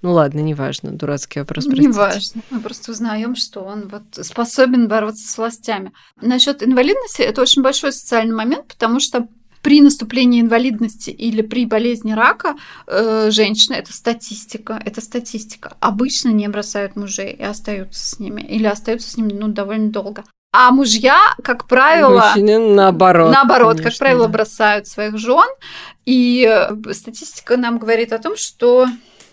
Ну 0.00 0.12
ладно, 0.12 0.38
неважно, 0.38 0.92
дурацкий 0.92 1.40
вопрос, 1.40 1.64
простите. 1.64 1.88
Неважно. 1.88 2.42
Мы 2.50 2.60
просто 2.60 2.92
узнаем, 2.92 3.34
что 3.34 3.62
он 3.62 3.88
вот 3.88 4.24
способен 4.24 4.86
бороться 4.86 5.26
с 5.26 5.36
властями. 5.36 5.92
Насчет 6.20 6.62
инвалидности 6.62 7.22
это 7.22 7.42
очень 7.42 7.62
большой 7.62 7.92
социальный 7.92 8.34
момент, 8.34 8.68
потому 8.68 9.00
что 9.00 9.26
при 9.62 9.80
наступлении 9.80 10.40
инвалидности 10.40 11.10
или 11.10 11.42
при 11.42 11.66
болезни 11.66 12.12
рака 12.12 12.56
э, 12.86 13.30
женщины, 13.30 13.74
это 13.74 13.92
статистика, 13.92 14.80
это 14.84 15.00
статистика, 15.00 15.76
обычно 15.80 16.30
не 16.30 16.48
бросают 16.48 16.96
мужей 16.96 17.32
и 17.32 17.42
остаются 17.42 18.08
с 18.08 18.18
ними, 18.18 18.40
или 18.42 18.66
остаются 18.66 19.10
с 19.10 19.16
ними 19.16 19.32
ну, 19.32 19.48
довольно 19.48 19.90
долго. 19.90 20.24
А 20.52 20.70
мужья, 20.70 21.20
как 21.44 21.66
правило... 21.66 22.30
Мужчины 22.34 22.58
наоборот. 22.58 23.32
Наоборот, 23.32 23.76
конечно, 23.76 23.90
как 23.90 23.98
правило, 23.98 24.26
да. 24.26 24.32
бросают 24.32 24.86
своих 24.86 25.18
жен. 25.18 25.46
И 26.06 26.48
э, 26.50 26.92
статистика 26.94 27.58
нам 27.58 27.78
говорит 27.78 28.14
о 28.14 28.18
том, 28.18 28.34
что 28.34 28.86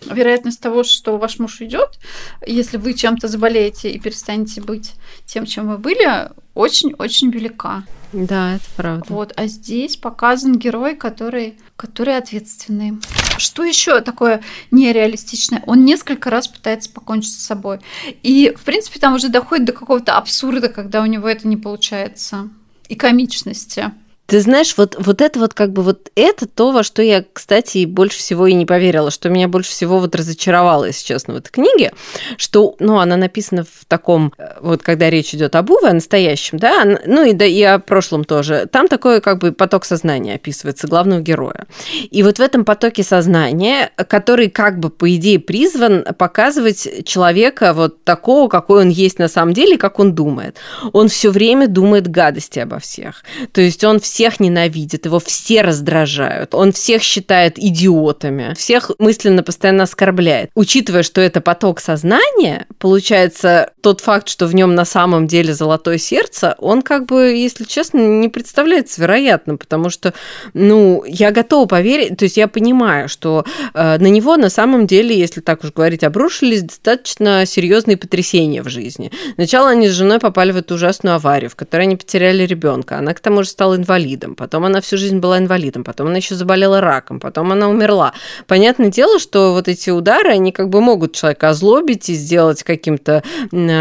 вероятность 0.04 0.60
того, 0.60 0.84
что 0.84 1.18
ваш 1.18 1.38
муж 1.38 1.60
уйдет, 1.60 1.98
если 2.46 2.76
вы 2.76 2.94
чем-то 2.94 3.28
заболеете 3.28 3.90
и 3.90 3.98
перестанете 3.98 4.60
быть 4.60 4.92
тем, 5.24 5.46
чем 5.46 5.68
вы 5.68 5.78
были, 5.78 6.30
очень-очень 6.54 7.30
велика. 7.30 7.84
Да, 8.12 8.54
это 8.54 8.64
правда. 8.76 9.04
Вот, 9.08 9.32
а 9.36 9.46
здесь 9.46 9.96
показан 9.96 10.56
герой, 10.56 10.94
который, 10.96 11.58
который 11.76 12.16
ответственный. 12.16 12.98
Что 13.36 13.64
еще 13.64 14.00
такое 14.00 14.42
нереалистичное? 14.70 15.62
Он 15.66 15.84
несколько 15.84 16.30
раз 16.30 16.48
пытается 16.48 16.90
покончить 16.90 17.32
с 17.32 17.44
собой. 17.44 17.80
И, 18.22 18.54
в 18.56 18.64
принципе, 18.64 19.00
там 19.00 19.14
уже 19.14 19.28
доходит 19.28 19.66
до 19.66 19.72
какого-то 19.72 20.16
абсурда, 20.16 20.68
когда 20.68 21.02
у 21.02 21.06
него 21.06 21.28
это 21.28 21.46
не 21.46 21.56
получается. 21.56 22.48
И 22.88 22.94
комичности. 22.94 23.92
Ты 24.26 24.40
знаешь, 24.40 24.74
вот, 24.76 24.96
вот 24.98 25.20
это 25.20 25.38
вот 25.38 25.54
как 25.54 25.72
бы 25.72 25.82
вот 25.82 26.10
это 26.16 26.46
то, 26.48 26.72
во 26.72 26.82
что 26.82 27.00
я, 27.00 27.24
кстати, 27.32 27.84
больше 27.84 28.18
всего 28.18 28.48
и 28.48 28.54
не 28.54 28.66
поверила, 28.66 29.12
что 29.12 29.28
меня 29.28 29.46
больше 29.46 29.70
всего 29.70 30.00
вот 30.00 30.16
разочаровало, 30.16 30.86
если 30.86 31.06
честно, 31.06 31.34
в 31.34 31.36
этой 31.36 31.50
книге, 31.50 31.92
что, 32.36 32.74
ну, 32.80 32.98
она 32.98 33.16
написана 33.16 33.64
в 33.64 33.84
таком, 33.86 34.32
э, 34.36 34.56
вот 34.60 34.82
когда 34.82 35.10
речь 35.10 35.32
идет 35.32 35.54
об 35.54 35.70
Уве, 35.70 35.88
о 35.88 35.92
настоящем, 35.92 36.58
да, 36.58 36.84
ну 37.06 37.24
и, 37.24 37.34
да, 37.34 37.44
и 37.44 37.62
о 37.62 37.78
прошлом 37.78 38.24
тоже, 38.24 38.68
там 38.70 38.88
такой 38.88 39.20
как 39.20 39.38
бы 39.38 39.52
поток 39.52 39.84
сознания 39.84 40.34
описывается 40.34 40.88
главного 40.88 41.20
героя. 41.20 41.66
И 42.10 42.24
вот 42.24 42.38
в 42.38 42.42
этом 42.42 42.64
потоке 42.64 43.04
сознания, 43.04 43.92
который 44.08 44.50
как 44.50 44.80
бы 44.80 44.90
по 44.90 45.14
идее 45.14 45.38
призван 45.38 46.04
показывать 46.18 47.06
человека 47.06 47.72
вот 47.74 48.02
такого, 48.02 48.48
какой 48.48 48.82
он 48.82 48.88
есть 48.88 49.20
на 49.20 49.28
самом 49.28 49.54
деле, 49.54 49.78
как 49.78 50.00
он 50.00 50.14
думает. 50.14 50.56
Он 50.92 51.08
все 51.08 51.30
время 51.30 51.68
думает 51.68 52.08
гадости 52.08 52.58
обо 52.58 52.80
всех. 52.80 53.22
То 53.52 53.60
есть 53.60 53.84
он 53.84 54.00
все 54.00 54.15
всех 54.16 54.40
ненавидит, 54.40 55.04
его 55.04 55.18
все 55.18 55.60
раздражают, 55.60 56.54
он 56.54 56.72
всех 56.72 57.02
считает 57.02 57.58
идиотами, 57.58 58.54
всех 58.54 58.90
мысленно 58.98 59.42
постоянно 59.42 59.82
оскорбляет. 59.82 60.48
Учитывая, 60.54 61.02
что 61.02 61.20
это 61.20 61.42
поток 61.42 61.80
сознания, 61.80 62.66
получается, 62.78 63.72
тот 63.82 64.00
факт, 64.00 64.30
что 64.30 64.46
в 64.46 64.54
нем 64.54 64.74
на 64.74 64.86
самом 64.86 65.26
деле 65.26 65.52
золотое 65.52 65.98
сердце, 65.98 66.54
он 66.60 66.80
как 66.80 67.04
бы, 67.04 67.34
если 67.36 67.64
честно, 67.64 67.98
не 67.98 68.30
представляется 68.30 69.02
вероятным, 69.02 69.58
потому 69.58 69.90
что, 69.90 70.14
ну, 70.54 71.04
я 71.06 71.30
готова 71.30 71.66
поверить, 71.66 72.16
то 72.16 72.24
есть 72.24 72.38
я 72.38 72.48
понимаю, 72.48 73.10
что 73.10 73.44
э, 73.74 73.98
на 73.98 74.06
него 74.06 74.38
на 74.38 74.48
самом 74.48 74.86
деле, 74.86 75.14
если 75.14 75.42
так 75.42 75.62
уж 75.62 75.74
говорить, 75.74 76.04
обрушились 76.04 76.62
достаточно 76.62 77.44
серьезные 77.44 77.98
потрясения 77.98 78.62
в 78.62 78.70
жизни. 78.70 79.12
Сначала 79.34 79.68
они 79.68 79.88
с 79.88 79.92
женой 79.92 80.20
попали 80.20 80.52
в 80.52 80.56
эту 80.56 80.76
ужасную 80.76 81.16
аварию, 81.16 81.50
в 81.50 81.54
которой 81.54 81.82
они 81.82 81.96
потеряли 81.96 82.44
ребенка. 82.44 82.96
Она 82.96 83.12
к 83.12 83.20
тому 83.20 83.42
же 83.42 83.50
стала 83.50 83.76
инвалидом 83.76 84.05
инвалидом, 84.06 84.34
потом 84.34 84.64
она 84.64 84.80
всю 84.80 84.96
жизнь 84.96 85.18
была 85.18 85.38
инвалидом, 85.38 85.84
потом 85.84 86.08
она 86.08 86.16
еще 86.16 86.34
заболела 86.34 86.80
раком, 86.80 87.20
потом 87.20 87.52
она 87.52 87.68
умерла. 87.68 88.12
Понятное 88.46 88.90
дело, 88.90 89.18
что 89.18 89.52
вот 89.52 89.68
эти 89.68 89.90
удары, 89.90 90.30
они 90.30 90.52
как 90.52 90.68
бы 90.68 90.80
могут 90.80 91.14
человека 91.14 91.50
озлобить 91.50 92.08
и 92.08 92.14
сделать 92.14 92.62
каким-то 92.62 93.22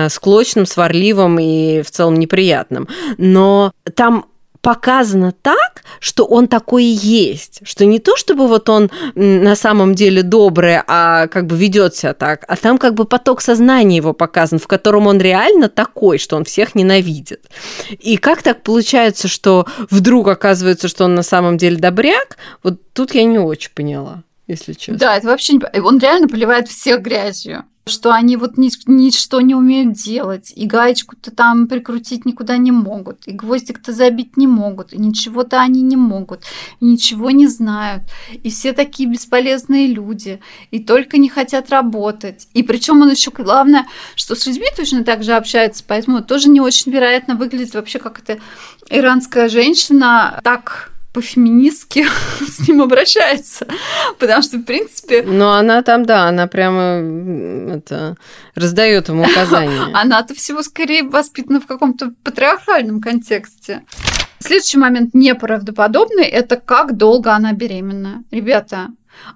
склочным, 0.10 0.65
сварливым 0.65 1.39
и 1.39 1.82
в 1.82 1.91
целом 1.91 2.15
неприятным. 2.15 2.88
Но 3.17 3.72
там 3.96 4.25
показано 4.65 5.31
так, 5.31 5.84
что 6.00 6.25
он 6.25 6.48
такой 6.48 6.86
и 6.86 6.88
есть. 6.88 7.60
Что 7.62 7.86
не 7.86 8.00
то, 8.00 8.17
чтобы 8.17 8.48
вот 8.48 8.67
он 8.67 8.89
на 9.13 9.55
самом 9.55 9.93
деле 9.93 10.24
добрый, 10.24 10.79
а 10.88 11.27
как 11.27 11.45
бы 11.45 11.55
ведет 11.55 11.95
себя 11.95 12.15
так, 12.15 12.43
а 12.48 12.55
там 12.55 12.79
как 12.79 12.95
бы 12.95 13.05
поток 13.05 13.41
сознания 13.41 13.98
его 13.98 14.13
показан, 14.13 14.57
в 14.57 14.65
котором 14.65 15.05
он 15.05 15.19
реально 15.19 15.69
такой, 15.69 16.17
что 16.17 16.36
он 16.36 16.45
всех 16.45 16.74
ненавидит. 16.74 17.45
И 18.00 18.17
как 18.17 18.41
так 18.41 18.63
получается, 18.63 19.27
что 19.27 19.67
вдруг 19.91 20.29
оказывается, 20.29 20.88
что 20.88 21.05
он 21.05 21.13
на 21.13 21.22
самом 21.22 21.57
деле 21.57 21.77
добряк, 21.77 22.38
вот 22.63 22.79
тут 22.93 23.13
я 23.13 23.24
не 23.24 23.38
очень 23.38 23.72
поняла 23.72 24.24
если 24.48 24.74
честно. 24.74 25.00
Да, 25.00 25.17
это 25.17 25.27
вообще 25.27 25.53
не... 25.53 25.81
Он 25.81 25.98
реально 25.98 26.27
поливает 26.27 26.67
всех 26.67 27.01
грязью 27.01 27.65
что 27.88 28.12
они 28.12 28.36
вот 28.36 28.58
ни, 28.58 28.72
ничто 28.89 29.42
не 29.42 29.54
умеют 29.54 29.94
делать, 29.94 30.51
и 30.56 30.65
гаечку-то 30.65 31.30
там 31.30 31.68
прикрутить 31.68 32.25
никуда 32.25 32.58
не 32.58 32.72
могут, 32.72 33.27
и 33.27 33.32
гвоздик-то 33.32 33.94
забить 33.94 34.38
не 34.38 34.48
могут, 34.48 34.92
и 34.92 34.98
ничего-то 34.98 35.62
они 35.62 35.84
не 35.84 35.96
могут, 35.96 36.42
и 36.80 36.86
ничего 36.86 37.30
не 37.30 37.46
знают, 37.46 38.01
и 38.32 38.50
все 38.50 38.74
такие 38.74 39.08
бесполезные 39.08 39.86
люди, 39.86 40.39
и 40.72 40.80
только 40.80 41.20
не 41.20 41.30
хотят 41.30 41.70
работать. 41.70 42.48
И 42.56 42.63
причем 42.63 43.04
он 43.04 43.12
еще 43.12 43.30
главное, 43.30 43.86
что 44.15 44.34
с 44.34 44.48
людьми 44.48 44.65
точно 44.75 45.04
так 45.04 45.24
же 45.24 45.34
общается, 45.34 45.84
поэтому 45.88 46.24
тоже 46.24 46.50
не 46.50 46.62
очень 46.62 46.92
вероятно 46.92 47.36
выглядит 47.36 47.75
вообще 47.75 48.00
как 48.00 48.20
эта 48.20 48.39
иранская 48.89 49.48
женщина 49.48 50.39
так 50.44 50.94
по-феминистски 51.15 52.05
с 52.45 52.67
ним 52.67 52.81
обращается. 52.81 53.65
Потому 54.19 54.41
что, 54.41 54.57
в 54.57 54.63
принципе... 54.63 55.24
Ну, 55.24 55.48
она 55.48 55.81
там, 55.81 56.05
да, 56.05 56.27
она 56.27 56.48
прямо 56.48 57.72
это, 57.74 58.17
раздает 58.53 59.07
ему 59.07 59.24
указания. 59.24 59.88
Она-то 59.93 60.36
всего 60.36 60.62
скорее 60.62 61.03
воспитана 61.03 61.62
в 61.62 61.67
каком-то 61.67 62.12
патриархальном 62.24 63.00
контексте. 63.00 63.84
Следующий 64.39 64.77
момент 64.77 65.13
неправдоподобный– 65.13 66.25
это 66.25 66.57
как 66.57 66.98
долго 66.98 67.34
она 67.34 67.53
беременна. 67.53 68.25
Ребята, 68.29 68.89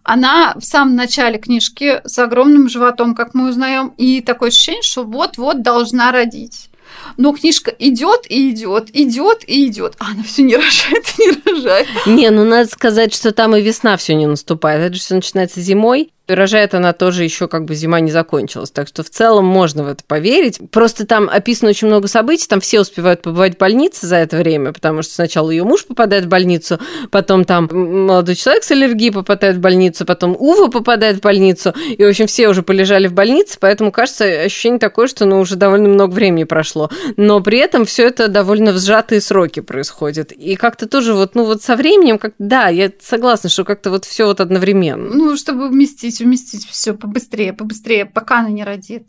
она 0.04 0.54
в 0.58 0.66
самом 0.66 0.98
начале 0.98 1.40
книжки 1.40 2.02
с 2.04 2.20
огромным 2.20 2.68
животом, 2.68 3.16
как 3.16 3.34
мы 3.34 3.48
узнаем, 3.48 3.94
и 3.96 4.20
такое 4.20 4.50
ощущение, 4.50 4.84
что 4.84 5.06
вот-вот 5.06 5.62
должна 5.62 6.12
родить 6.12 6.70
но 7.18 7.34
книжка 7.34 7.74
идет 7.78 8.26
и 8.30 8.52
идет, 8.52 8.90
идет 8.94 9.44
и 9.48 9.68
идет, 9.68 9.96
а 10.00 10.12
она 10.12 10.24
все 10.24 10.44
не 10.44 10.56
рожает 10.56 11.06
и 11.18 11.26
не 11.26 11.54
рожает. 11.54 11.88
Не, 12.06 12.30
ну 12.30 12.44
надо 12.44 12.70
сказать, 12.70 13.14
что 13.14 13.32
там 13.32 13.56
и 13.56 13.62
весна 13.62 13.98
все 13.98 14.16
не 14.16 14.28
наступает. 14.28 14.82
Это 14.82 14.96
же 14.96 15.02
все 15.02 15.16
начинается 15.16 15.62
зимой. 15.62 16.12
Рожает 16.34 16.74
она 16.74 16.94
тоже 16.94 17.24
еще 17.24 17.48
как 17.48 17.66
бы 17.66 17.76
зима 17.76 18.00
не 18.00 18.12
закончилась. 18.12 18.72
Так 18.72 18.88
что 18.88 19.04
в 19.04 19.10
целом 19.10 19.46
можно 19.46 19.84
в 19.84 19.88
это 19.88 20.04
поверить. 20.06 20.60
Просто 20.72 21.06
там 21.06 21.30
описано 21.32 21.70
очень 21.70 21.88
много 21.88 22.08
событий, 22.08 22.48
там 22.48 22.62
все 22.62 22.82
успевают 22.82 23.22
побывать 23.22 23.56
в 23.56 23.58
больнице 23.58 24.08
за 24.08 24.18
это 24.18 24.38
время, 24.38 24.74
потому 24.74 25.02
что 25.02 25.14
сначала 25.14 25.50
ее 25.52 25.64
муж 25.64 25.86
попадает 25.86 26.26
в 26.26 26.28
больницу, 26.28 26.80
потом 27.12 27.46
там 27.46 27.70
молодой 27.72 28.36
человек 28.36 28.64
с 28.64 28.72
аллергией 28.72 29.12
попадает 29.12 29.58
в 29.58 29.60
больницу, 29.60 30.06
потом 30.06 30.36
Ува 30.38 30.70
попадает 30.70 31.18
в 31.18 31.22
больницу, 31.22 31.74
и, 31.98 32.04
в 32.04 32.08
общем, 32.08 32.28
все 32.28 32.50
уже 32.50 32.64
полежали 32.64 33.08
в 33.08 33.14
больнице, 33.14 33.58
поэтому 33.60 33.92
кажется 33.92 34.26
ощущение 34.26 34.80
такое, 34.80 35.08
что 35.08 35.26
ну, 35.26 35.40
уже 35.40 35.56
довольно 35.56 35.90
много 35.90 36.14
времени 36.14 36.44
прошло. 36.44 36.90
Но 37.18 37.42
при 37.42 37.60
этом 37.60 37.86
все 37.86 38.08
это 38.08 38.28
довольно 38.28 38.72
в 38.72 38.80
сжатые 38.80 39.22
сроки 39.22 39.60
происходит. 39.60 40.32
И 40.32 40.56
как-то 40.56 40.88
тоже 40.88 41.14
вот, 41.14 41.36
ну 41.36 41.46
вот 41.46 41.62
со 41.62 41.76
временем, 41.76 42.18
как 42.18 42.34
да, 42.40 42.68
я 42.68 42.92
согласна, 43.02 43.50
что 43.50 43.64
как-то 43.64 43.90
вот 43.90 44.06
все 44.06 44.26
вот 44.26 44.40
одновременно. 44.40 45.10
Ну, 45.14 45.38
чтобы 45.38 45.70
вместить 45.70 46.19
вместить 46.20 46.66
все 46.68 46.94
побыстрее, 46.94 47.54
побыстрее, 47.54 48.06
пока 48.06 48.40
она 48.40 48.50
не 48.50 48.64
родит. 48.64 49.04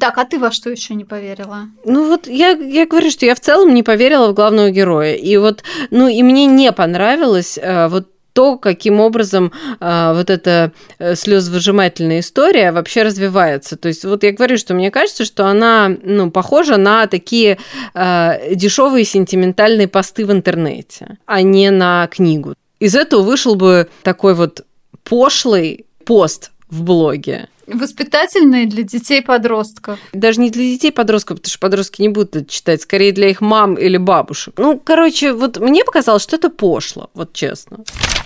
Так, 0.00 0.18
а 0.18 0.24
ты 0.24 0.38
во 0.38 0.50
что 0.50 0.70
еще 0.70 0.94
не 0.94 1.04
поверила? 1.04 1.68
Ну 1.84 2.08
вот 2.08 2.26
я, 2.26 2.50
я 2.50 2.86
говорю, 2.86 3.10
что 3.10 3.26
я 3.26 3.34
в 3.34 3.40
целом 3.40 3.74
не 3.74 3.82
поверила 3.82 4.28
в 4.28 4.34
главного 4.34 4.70
героя. 4.70 5.14
И 5.14 5.36
вот, 5.36 5.62
ну 5.90 6.08
и 6.08 6.22
мне 6.22 6.46
не 6.46 6.72
понравилось 6.72 7.58
э, 7.60 7.88
вот 7.88 8.08
то, 8.34 8.58
каким 8.58 9.00
образом 9.00 9.52
э, 9.80 10.12
вот 10.14 10.28
эта 10.28 10.72
э, 10.98 11.14
слезовыжимательная 11.14 12.20
история 12.20 12.72
вообще 12.72 13.04
развивается. 13.04 13.76
То 13.76 13.88
есть 13.88 14.04
вот 14.04 14.24
я 14.24 14.32
говорю, 14.32 14.58
что 14.58 14.74
мне 14.74 14.90
кажется, 14.90 15.24
что 15.24 15.46
она 15.46 15.96
ну, 16.02 16.30
похожа 16.30 16.76
на 16.76 17.06
такие 17.06 17.58
э, 17.94 18.54
дешевые 18.54 19.04
сентиментальные 19.04 19.86
посты 19.86 20.26
в 20.26 20.32
интернете, 20.32 21.18
а 21.26 21.42
не 21.42 21.70
на 21.70 22.08
книгу. 22.08 22.54
Из 22.80 22.96
этого 22.96 23.22
вышел 23.22 23.54
бы 23.54 23.88
такой 24.02 24.34
вот 24.34 24.64
пошлый 25.04 25.86
пост 26.04 26.50
в 26.74 26.82
блоге. 26.82 27.48
Воспитательные 27.66 28.66
для 28.66 28.82
детей-подростков. 28.82 29.98
Даже 30.12 30.40
не 30.40 30.50
для 30.50 30.64
детей-подростков, 30.64 31.38
потому 31.38 31.50
что 31.50 31.58
подростки 31.58 32.02
не 32.02 32.10
будут 32.10 32.36
это 32.36 32.52
читать, 32.52 32.82
скорее 32.82 33.12
для 33.12 33.30
их 33.30 33.40
мам 33.40 33.74
или 33.74 33.96
бабушек. 33.96 34.54
Ну, 34.58 34.78
короче, 34.78 35.32
вот 35.32 35.58
мне 35.58 35.84
показалось, 35.84 36.22
что 36.22 36.36
это 36.36 36.50
пошло, 36.50 37.10
вот 37.14 37.32
честно. 37.32 37.78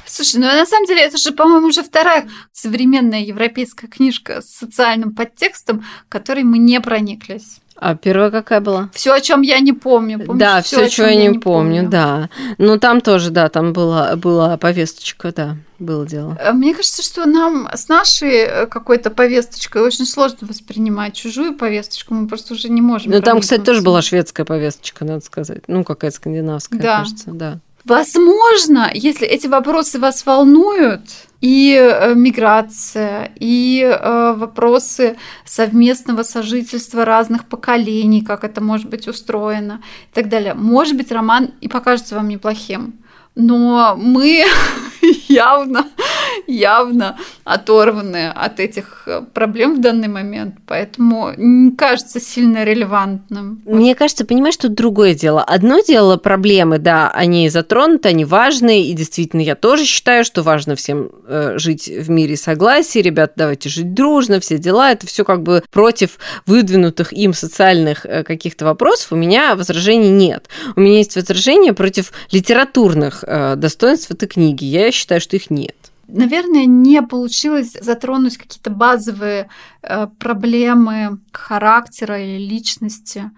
Слушай, 0.06 0.40
ну 0.40 0.46
на 0.46 0.66
самом 0.66 0.86
деле 0.86 1.02
это 1.02 1.18
же, 1.18 1.32
по-моему, 1.32 1.68
уже 1.68 1.82
вторая 1.82 2.28
современная 2.52 3.20
европейская 3.20 3.86
книжка 3.86 4.40
с 4.40 4.48
социальным 4.48 5.14
подтекстом, 5.14 5.84
которой 6.08 6.42
мы 6.42 6.58
не 6.58 6.80
прониклись. 6.80 7.60
А 7.80 7.94
первая 7.94 8.30
какая 8.30 8.60
была? 8.60 8.90
Все, 8.92 9.12
о 9.12 9.20
чем 9.20 9.42
я 9.42 9.60
не 9.60 9.72
помню. 9.72 10.18
Помнишь? 10.18 10.40
Да, 10.40 10.62
все, 10.62 10.88
что 10.88 11.04
я 11.04 11.14
не, 11.14 11.28
не 11.28 11.38
помню, 11.38 11.82
помню, 11.82 11.88
да. 11.88 12.28
Ну 12.58 12.78
там 12.78 13.00
тоже, 13.00 13.30
да, 13.30 13.48
там 13.48 13.72
была, 13.72 14.16
была 14.16 14.56
повесточка, 14.56 15.32
да, 15.32 15.56
было 15.78 16.04
дело. 16.04 16.36
Э, 16.40 16.52
мне 16.52 16.74
кажется, 16.74 17.02
что 17.02 17.24
нам 17.24 17.68
с 17.72 17.88
нашей 17.88 18.34
э, 18.34 18.66
какой-то 18.66 19.10
повесточкой 19.10 19.82
очень 19.82 20.06
сложно 20.06 20.48
воспринимать 20.48 21.14
чужую 21.14 21.54
повесточку, 21.54 22.14
мы 22.14 22.26
просто 22.26 22.54
уже 22.54 22.68
не 22.68 22.80
можем. 22.80 23.12
Ну 23.12 23.20
там, 23.22 23.40
кстати, 23.40 23.62
тоже 23.62 23.80
была 23.82 24.02
шведская 24.02 24.44
повесточка, 24.44 25.04
надо 25.04 25.24
сказать. 25.24 25.62
Ну, 25.68 25.84
какая-то 25.84 26.16
скандинавская, 26.16 26.80
да. 26.80 26.98
кажется, 26.98 27.30
да. 27.30 27.60
Возможно, 27.88 28.90
если 28.92 29.26
эти 29.26 29.46
вопросы 29.46 29.98
вас 29.98 30.26
волнуют, 30.26 31.02
и 31.40 31.74
э, 31.74 32.14
миграция, 32.14 33.32
и 33.40 33.80
э, 33.82 34.34
вопросы 34.36 35.16
совместного 35.44 36.22
сожительства 36.22 37.04
разных 37.04 37.46
поколений, 37.46 38.22
как 38.22 38.44
это 38.44 38.60
может 38.60 38.90
быть 38.90 39.08
устроено 39.08 39.80
и 40.10 40.14
так 40.14 40.28
далее. 40.28 40.54
Может 40.54 40.96
быть, 40.96 41.12
роман 41.12 41.52
и 41.60 41.68
покажется 41.68 42.16
вам 42.16 42.28
неплохим 42.28 42.94
но 43.38 43.94
мы 43.96 44.44
явно, 45.28 45.86
явно 46.46 47.16
оторваны 47.44 48.28
от 48.30 48.60
этих 48.60 49.04
э, 49.06 49.22
проблем 49.32 49.76
в 49.76 49.80
данный 49.80 50.08
момент, 50.08 50.56
поэтому 50.66 51.32
не 51.36 51.72
кажется 51.72 52.20
сильно 52.20 52.64
релевантным. 52.64 53.62
Мне 53.64 53.94
кажется, 53.94 54.24
понимаешь, 54.24 54.56
тут 54.56 54.74
другое 54.74 55.14
дело. 55.14 55.42
Одно 55.42 55.80
дело 55.80 56.16
проблемы, 56.16 56.78
да, 56.78 57.10
они 57.10 57.48
затронуты, 57.48 58.10
они 58.10 58.24
важны, 58.24 58.82
и 58.82 58.92
действительно 58.92 59.40
я 59.40 59.54
тоже 59.54 59.84
считаю, 59.84 60.24
что 60.24 60.42
важно 60.42 60.76
всем 60.76 61.10
э, 61.26 61.58
жить 61.58 61.88
в 61.88 62.10
мире 62.10 62.36
согласия, 62.36 63.02
ребят, 63.02 63.32
давайте 63.36 63.68
жить 63.68 63.94
дружно, 63.94 64.40
все 64.40 64.58
дела, 64.58 64.92
это 64.92 65.06
все 65.06 65.24
как 65.24 65.42
бы 65.42 65.62
против 65.70 66.18
выдвинутых 66.46 67.12
им 67.12 67.32
социальных 67.32 68.04
э, 68.04 68.24
каких-то 68.24 68.64
вопросов 68.64 69.12
у 69.12 69.16
меня 69.16 69.54
возражений 69.54 70.10
нет. 70.10 70.48
У 70.76 70.80
меня 70.80 70.98
есть 70.98 71.16
возражения 71.16 71.72
против 71.72 72.12
литературных 72.30 73.24
достоинств 73.56 74.10
этой 74.10 74.28
книги. 74.28 74.64
Я 74.64 74.86
считаю, 74.98 75.20
что 75.20 75.36
их 75.36 75.50
нет. 75.50 75.76
Наверное, 76.08 76.64
не 76.64 77.02
получилось 77.02 77.76
затронуть 77.80 78.38
какие-то 78.38 78.70
базовые 78.70 79.48
э, 79.82 80.06
проблемы 80.18 81.18
характера 81.32 82.18
или 82.18 82.38
личности, 82.38 83.30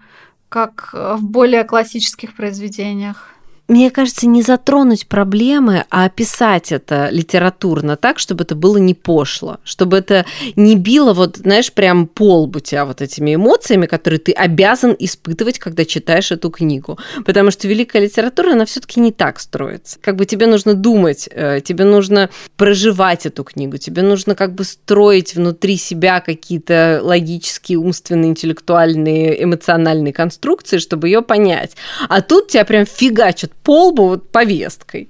как 0.49 0.93
в 0.93 1.19
более 1.21 1.63
классических 1.63 2.35
произведениях 2.35 3.29
мне 3.71 3.89
кажется, 3.89 4.27
не 4.27 4.41
затронуть 4.41 5.07
проблемы, 5.07 5.85
а 5.89 6.03
описать 6.03 6.73
это 6.73 7.07
литературно 7.09 7.95
так, 7.95 8.19
чтобы 8.19 8.43
это 8.43 8.53
было 8.53 8.75
не 8.75 8.93
пошло, 8.93 9.59
чтобы 9.63 9.97
это 9.97 10.25
не 10.57 10.75
било, 10.75 11.13
вот, 11.13 11.37
знаешь, 11.37 11.71
прям 11.71 12.05
пол 12.07 12.43
лбу 12.43 12.59
тебя 12.59 12.83
вот 12.83 13.01
этими 13.01 13.35
эмоциями, 13.35 13.85
которые 13.85 14.19
ты 14.19 14.33
обязан 14.33 14.93
испытывать, 14.99 15.57
когда 15.57 15.85
читаешь 15.85 16.33
эту 16.33 16.49
книгу. 16.49 16.99
Потому 17.23 17.49
что 17.49 17.69
великая 17.69 18.01
литература, 18.01 18.51
она 18.51 18.65
все 18.65 18.81
таки 18.81 18.99
не 18.99 19.13
так 19.13 19.39
строится. 19.39 19.97
Как 20.01 20.17
бы 20.17 20.25
тебе 20.25 20.47
нужно 20.47 20.73
думать, 20.73 21.29
э, 21.31 21.61
тебе 21.63 21.85
нужно 21.85 22.29
проживать 22.57 23.25
эту 23.25 23.45
книгу, 23.45 23.77
тебе 23.77 24.01
нужно 24.01 24.35
как 24.35 24.53
бы 24.53 24.65
строить 24.65 25.33
внутри 25.33 25.77
себя 25.77 26.19
какие-то 26.19 26.99
логические, 27.01 27.77
умственные, 27.77 28.31
интеллектуальные, 28.31 29.41
эмоциональные 29.41 30.11
конструкции, 30.11 30.77
чтобы 30.77 31.07
ее 31.07 31.21
понять. 31.21 31.77
А 32.09 32.21
тут 32.21 32.49
тебя 32.49 32.65
прям 32.65 32.85
фигачат 32.85 33.53
полбу 33.63 34.07
вот 34.07 34.31
повесткой. 34.31 35.09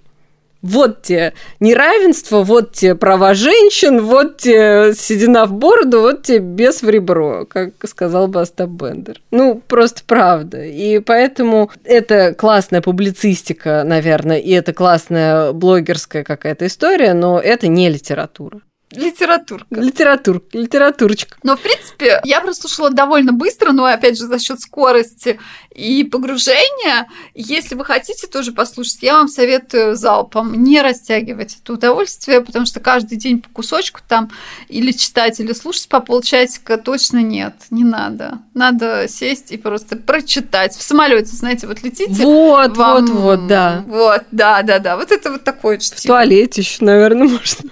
Вот 0.62 1.02
те 1.02 1.34
неравенство, 1.60 2.44
вот 2.44 2.74
те 2.74 2.94
права 2.94 3.34
женщин, 3.34 4.02
вот 4.04 4.38
те 4.38 4.94
седина 4.96 5.46
в 5.46 5.54
бороду, 5.54 6.02
вот 6.02 6.24
те 6.24 6.38
без 6.38 6.84
в 6.84 6.90
ребро, 6.90 7.46
как 7.50 7.74
сказал 7.86 8.28
бы 8.28 8.42
Остап 8.42 8.70
Бендер. 8.70 9.22
Ну, 9.32 9.60
просто 9.68 10.04
правда. 10.06 10.64
И 10.64 11.00
поэтому 11.00 11.72
это 11.84 12.36
классная 12.36 12.82
публицистика, 12.82 13.84
наверное, 13.84 14.38
и 14.38 14.52
это 14.52 14.72
классная 14.72 15.52
блогерская 15.52 16.24
какая-то 16.24 16.68
история, 16.68 17.16
но 17.16 17.40
это 17.40 17.68
не 17.68 17.90
литература. 17.90 18.62
Литературка. 18.92 19.68
Литератур, 19.72 20.42
литературочка. 20.52 21.38
Но, 21.44 21.56
в 21.56 21.62
принципе, 21.62 22.22
я 22.24 22.42
прослушала 22.42 22.90
довольно 22.90 23.32
быстро, 23.32 23.72
но, 23.72 23.86
опять 23.86 24.18
же, 24.18 24.28
за 24.28 24.40
счет 24.40 24.60
скорости 24.60 25.40
и 25.74 26.04
погружения. 26.04 27.08
Если 27.34 27.76
вы 27.76 27.86
хотите 27.86 28.28
тоже 28.28 28.52
послушать, 28.52 29.02
я 29.02 29.14
вам 29.14 29.28
советую 29.28 29.96
залпом 29.96 30.64
не 30.64 30.82
растягивать 30.82 31.58
это 31.62 31.74
удовольствие, 31.74 32.42
потому 32.42 32.66
что 32.66 32.80
каждый 32.80 33.18
день 33.18 33.42
по 33.42 33.50
кусочку 33.50 34.02
там 34.08 34.32
или 34.68 34.92
читать, 34.92 35.40
или 35.40 35.54
слушать 35.54 35.88
по 35.88 36.02
полчасика 36.02 36.78
точно 36.78 37.20
нет, 37.20 37.56
не 37.70 37.84
надо. 37.84 38.40
Надо 38.54 39.08
сесть 39.08 39.52
и 39.52 39.58
просто 39.58 39.96
прочитать. 39.96 40.76
В 40.76 40.82
самолете, 40.82 41.36
знаете, 41.36 41.68
вот 41.68 41.82
летите. 41.84 42.12
Вот, 42.12 42.76
вам... 42.76 43.06
вот, 43.06 43.16
вот, 43.16 43.48
да. 43.48 43.84
Вот, 43.88 44.24
да, 44.32 44.62
да, 44.64 44.80
да. 44.80 44.98
Вот 44.98 45.12
это 45.12 45.32
вот 45.32 45.44
такое 45.44 45.78
чтиво. 45.78 46.00
В 46.00 46.18
туалете 46.18 46.62
еще, 46.62 46.84
наверное, 46.84 47.28
можно. 47.30 47.70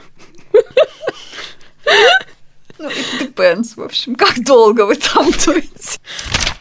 Ну, 2.79 2.87
it 2.89 3.19
depends, 3.19 3.75
в 3.75 3.81
общем, 3.81 4.15
как 4.15 4.41
долго 4.45 4.85
вы 4.85 4.95
там 4.95 5.25
будете. 5.25 5.99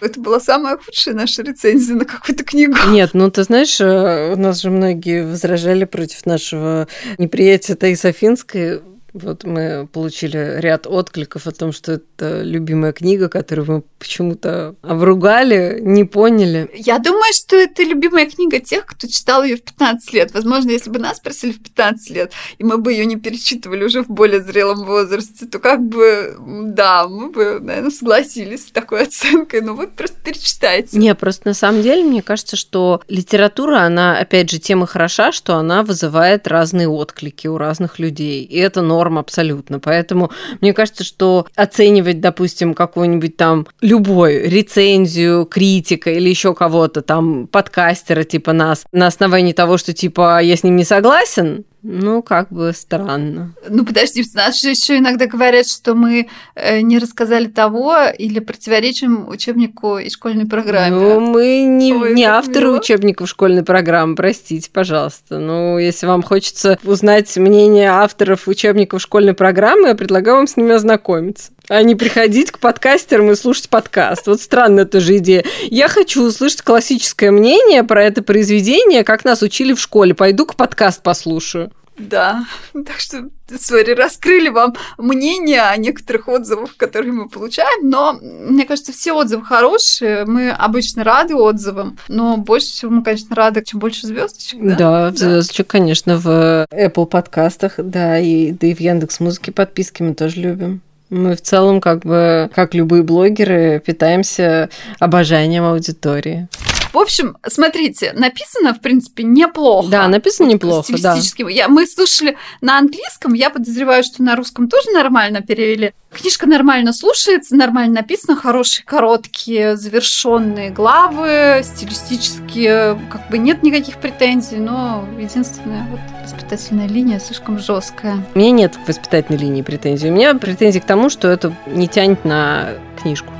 Это 0.00 0.20
была 0.20 0.40
самая 0.40 0.76
худшая 0.76 1.14
наша 1.14 1.42
рецензия 1.42 1.94
на 1.94 2.04
какую-то 2.04 2.44
книгу. 2.44 2.76
Нет, 2.88 3.10
ну 3.14 3.30
ты 3.30 3.44
знаешь, 3.44 3.80
э, 3.80 4.32
у 4.32 4.36
нас 4.36 4.60
же 4.62 4.70
многие 4.70 5.24
возражали 5.24 5.84
против 5.84 6.26
нашего 6.26 6.88
неприятия 7.18 7.76
Таис 7.76 8.04
Афинской 8.04 8.80
вот 9.14 9.44
мы 9.44 9.88
получили 9.90 10.60
ряд 10.60 10.86
откликов 10.86 11.46
о 11.46 11.52
том, 11.52 11.72
что 11.72 11.92
это 11.92 12.42
любимая 12.42 12.92
книга, 12.92 13.28
которую 13.28 13.70
мы 13.70 13.82
почему-то 13.98 14.74
обругали, 14.82 15.78
не 15.80 16.04
поняли. 16.04 16.70
Я 16.74 16.98
думаю, 16.98 17.32
что 17.32 17.56
это 17.56 17.82
любимая 17.82 18.26
книга 18.26 18.60
тех, 18.60 18.84
кто 18.86 19.08
читал 19.08 19.42
ее 19.42 19.56
в 19.56 19.62
15 19.62 20.12
лет. 20.12 20.34
Возможно, 20.34 20.70
если 20.70 20.90
бы 20.90 20.98
нас 20.98 21.16
спросили 21.16 21.52
в 21.52 21.62
15 21.62 22.10
лет, 22.10 22.32
и 22.58 22.64
мы 22.64 22.78
бы 22.78 22.92
ее 22.92 23.06
не 23.06 23.16
перечитывали 23.16 23.84
уже 23.84 24.02
в 24.02 24.08
более 24.08 24.42
зрелом 24.42 24.84
возрасте, 24.84 25.46
то 25.46 25.58
как 25.58 25.82
бы, 25.82 26.36
да, 26.38 27.08
мы 27.08 27.30
бы, 27.30 27.60
наверное, 27.60 27.90
согласились 27.90 28.66
с 28.66 28.70
такой 28.70 29.02
оценкой, 29.04 29.62
но 29.62 29.74
вы 29.74 29.88
просто 29.88 30.16
перечитайте. 30.22 30.98
Не, 30.98 31.14
просто 31.14 31.48
на 31.48 31.54
самом 31.54 31.82
деле, 31.82 32.04
мне 32.04 32.22
кажется, 32.22 32.56
что 32.56 33.02
литература, 33.08 33.80
она, 33.80 34.18
опять 34.18 34.50
же, 34.50 34.58
тем 34.58 34.84
и 34.84 34.86
хороша, 34.86 35.32
что 35.32 35.56
она 35.56 35.82
вызывает 35.82 36.46
разные 36.46 36.88
отклики 36.88 37.46
у 37.46 37.56
разных 37.56 37.98
людей. 37.98 38.44
И 38.44 38.58
это 38.58 38.82
норма 38.82 38.97
норм 38.98 39.18
абсолютно. 39.18 39.78
Поэтому 39.78 40.30
мне 40.60 40.74
кажется, 40.74 41.04
что 41.04 41.46
оценивать, 41.54 42.20
допустим, 42.20 42.74
какую-нибудь 42.74 43.36
там 43.36 43.66
любой 43.80 44.48
рецензию, 44.48 45.44
критика 45.44 46.10
или 46.10 46.28
еще 46.28 46.52
кого-то 46.52 47.02
там, 47.02 47.46
подкастера 47.46 48.24
типа 48.24 48.52
нас, 48.52 48.84
на 48.92 49.06
основании 49.06 49.52
того, 49.52 49.78
что 49.78 49.92
типа 49.92 50.42
я 50.42 50.56
с 50.56 50.64
ним 50.64 50.74
не 50.76 50.84
согласен, 50.84 51.64
ну, 51.90 52.20
как 52.20 52.52
бы 52.52 52.72
странно. 52.76 53.54
Ну, 53.66 53.82
подожди, 53.82 54.22
нас 54.34 54.60
же 54.60 54.68
еще 54.68 54.98
иногда 54.98 55.26
говорят, 55.26 55.66
что 55.66 55.94
мы 55.94 56.28
э, 56.54 56.82
не 56.82 56.98
рассказали 56.98 57.46
того 57.46 57.96
или 58.18 58.40
противоречим 58.40 59.26
учебнику 59.26 59.96
и 59.96 60.10
школьной 60.10 60.44
программе. 60.44 60.94
Ну, 60.94 61.20
мы 61.20 61.62
не, 61.62 61.94
Ой, 61.94 62.14
не 62.14 62.24
авторы 62.24 62.66
мило. 62.66 62.76
учебников 62.76 63.30
школьной 63.30 63.64
программы, 63.64 64.16
простите, 64.16 64.68
пожалуйста. 64.70 65.38
Ну, 65.38 65.78
если 65.78 66.04
вам 66.04 66.22
хочется 66.22 66.78
узнать 66.84 67.34
мнение 67.38 67.88
авторов 67.88 68.48
учебников 68.48 69.00
школьной 69.00 69.32
программы, 69.32 69.88
я 69.88 69.94
предлагаю 69.94 70.36
вам 70.36 70.46
с 70.46 70.58
ними 70.58 70.74
ознакомиться 70.74 71.52
а 71.68 71.82
не 71.82 71.94
приходить 71.94 72.50
к 72.50 72.58
подкастерам 72.58 73.30
и 73.30 73.34
слушать 73.34 73.68
подкаст. 73.68 74.26
Вот 74.26 74.40
странная 74.40 74.86
тоже 74.86 75.18
идея. 75.18 75.44
Я 75.64 75.88
хочу 75.88 76.24
услышать 76.24 76.62
классическое 76.62 77.30
мнение 77.30 77.84
про 77.84 78.02
это 78.02 78.22
произведение, 78.22 79.04
как 79.04 79.24
нас 79.24 79.42
учили 79.42 79.74
в 79.74 79.80
школе. 79.80 80.14
Пойду 80.14 80.46
к 80.46 80.56
подкаст 80.56 81.02
послушаю. 81.02 81.70
Да, 81.98 82.44
так 82.72 82.98
что, 82.98 83.28
сори, 83.58 83.92
раскрыли 83.92 84.48
вам 84.48 84.74
мнение 84.98 85.62
о 85.62 85.76
некоторых 85.76 86.28
отзывах, 86.28 86.76
которые 86.76 87.12
мы 87.12 87.28
получаем, 87.28 87.88
но 87.88 88.18
мне 88.20 88.64
кажется, 88.64 88.92
все 88.92 89.12
отзывы 89.12 89.44
хорошие, 89.44 90.24
мы 90.24 90.50
обычно 90.50 91.04
рады 91.04 91.34
отзывам, 91.34 91.98
но 92.08 92.36
больше 92.36 92.68
всего 92.68 92.92
мы, 92.92 93.02
конечно, 93.02 93.34
рады, 93.34 93.64
чем 93.64 93.80
больше 93.80 94.06
звездочек. 94.06 94.60
Да, 94.62 94.76
да, 94.76 95.10
да. 95.10 95.16
звездочек, 95.16 95.66
конечно, 95.66 96.16
в 96.18 96.66
Apple 96.70 97.06
подкастах, 97.06 97.74
да, 97.78 98.18
и, 98.18 98.52
да 98.52 98.66
и 98.66 98.74
в 98.74 98.80
Яндекс 98.80 99.20
Музыке 99.20 99.52
подписки 99.52 100.02
мы 100.02 100.14
тоже 100.14 100.40
любим. 100.40 100.80
Мы 101.10 101.36
в 101.36 101.40
целом, 101.40 101.80
как 101.80 102.00
бы, 102.00 102.50
как 102.54 102.74
любые 102.74 103.02
блогеры, 103.02 103.82
питаемся 103.84 104.68
обожанием 104.98 105.64
аудитории. 105.64 106.48
В 106.92 106.98
общем, 106.98 107.36
смотрите, 107.46 108.12
написано, 108.14 108.74
в 108.74 108.80
принципе, 108.80 109.22
неплохо. 109.22 109.88
Да, 109.88 110.08
написано 110.08 110.46
неплохо, 110.46 110.94
да. 111.00 111.18
Я, 111.48 111.68
мы 111.68 111.86
слушали 111.86 112.36
на 112.60 112.78
английском, 112.78 113.34
я 113.34 113.50
подозреваю, 113.50 114.02
что 114.02 114.22
на 114.22 114.36
русском 114.36 114.68
тоже 114.68 114.90
нормально 114.90 115.42
перевели. 115.42 115.92
Книжка 116.10 116.46
нормально 116.46 116.94
слушается, 116.94 117.54
нормально 117.54 118.00
написана, 118.00 118.36
хорошие, 118.36 118.84
короткие, 118.86 119.76
завершенные 119.76 120.70
главы, 120.70 121.60
стилистически 121.62 122.96
как 123.10 123.28
бы 123.28 123.36
нет 123.36 123.62
никаких 123.62 123.98
претензий, 123.98 124.56
но 124.56 125.06
единственное, 125.18 125.86
вот 125.90 126.00
воспитательная 126.22 126.88
линия 126.88 127.18
слишком 127.18 127.58
жесткая. 127.58 128.24
У 128.34 128.38
меня 128.38 128.50
нет 128.52 128.76
к 128.76 128.88
воспитательной 128.88 129.38
линии 129.38 129.60
претензий. 129.60 130.08
У 130.08 130.12
меня 130.12 130.34
претензии 130.34 130.78
к 130.78 130.84
тому, 130.84 131.10
что 131.10 131.28
это 131.28 131.54
не 131.66 131.88
тянет 131.88 132.24
на 132.24 132.70
книжку. 133.02 133.32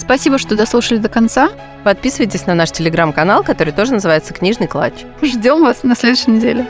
Спасибо, 0.00 0.38
что 0.38 0.56
дослушали 0.56 0.98
до 0.98 1.10
конца. 1.10 1.50
Подписывайтесь 1.84 2.46
на 2.46 2.54
наш 2.54 2.70
телеграм-канал, 2.72 3.44
который 3.44 3.72
тоже 3.72 3.92
называется 3.92 4.32
«Книжный 4.32 4.66
клатч». 4.66 5.04
Ждем 5.22 5.60
вас 5.60 5.82
на 5.82 5.94
следующей 5.94 6.30
неделе. 6.30 6.66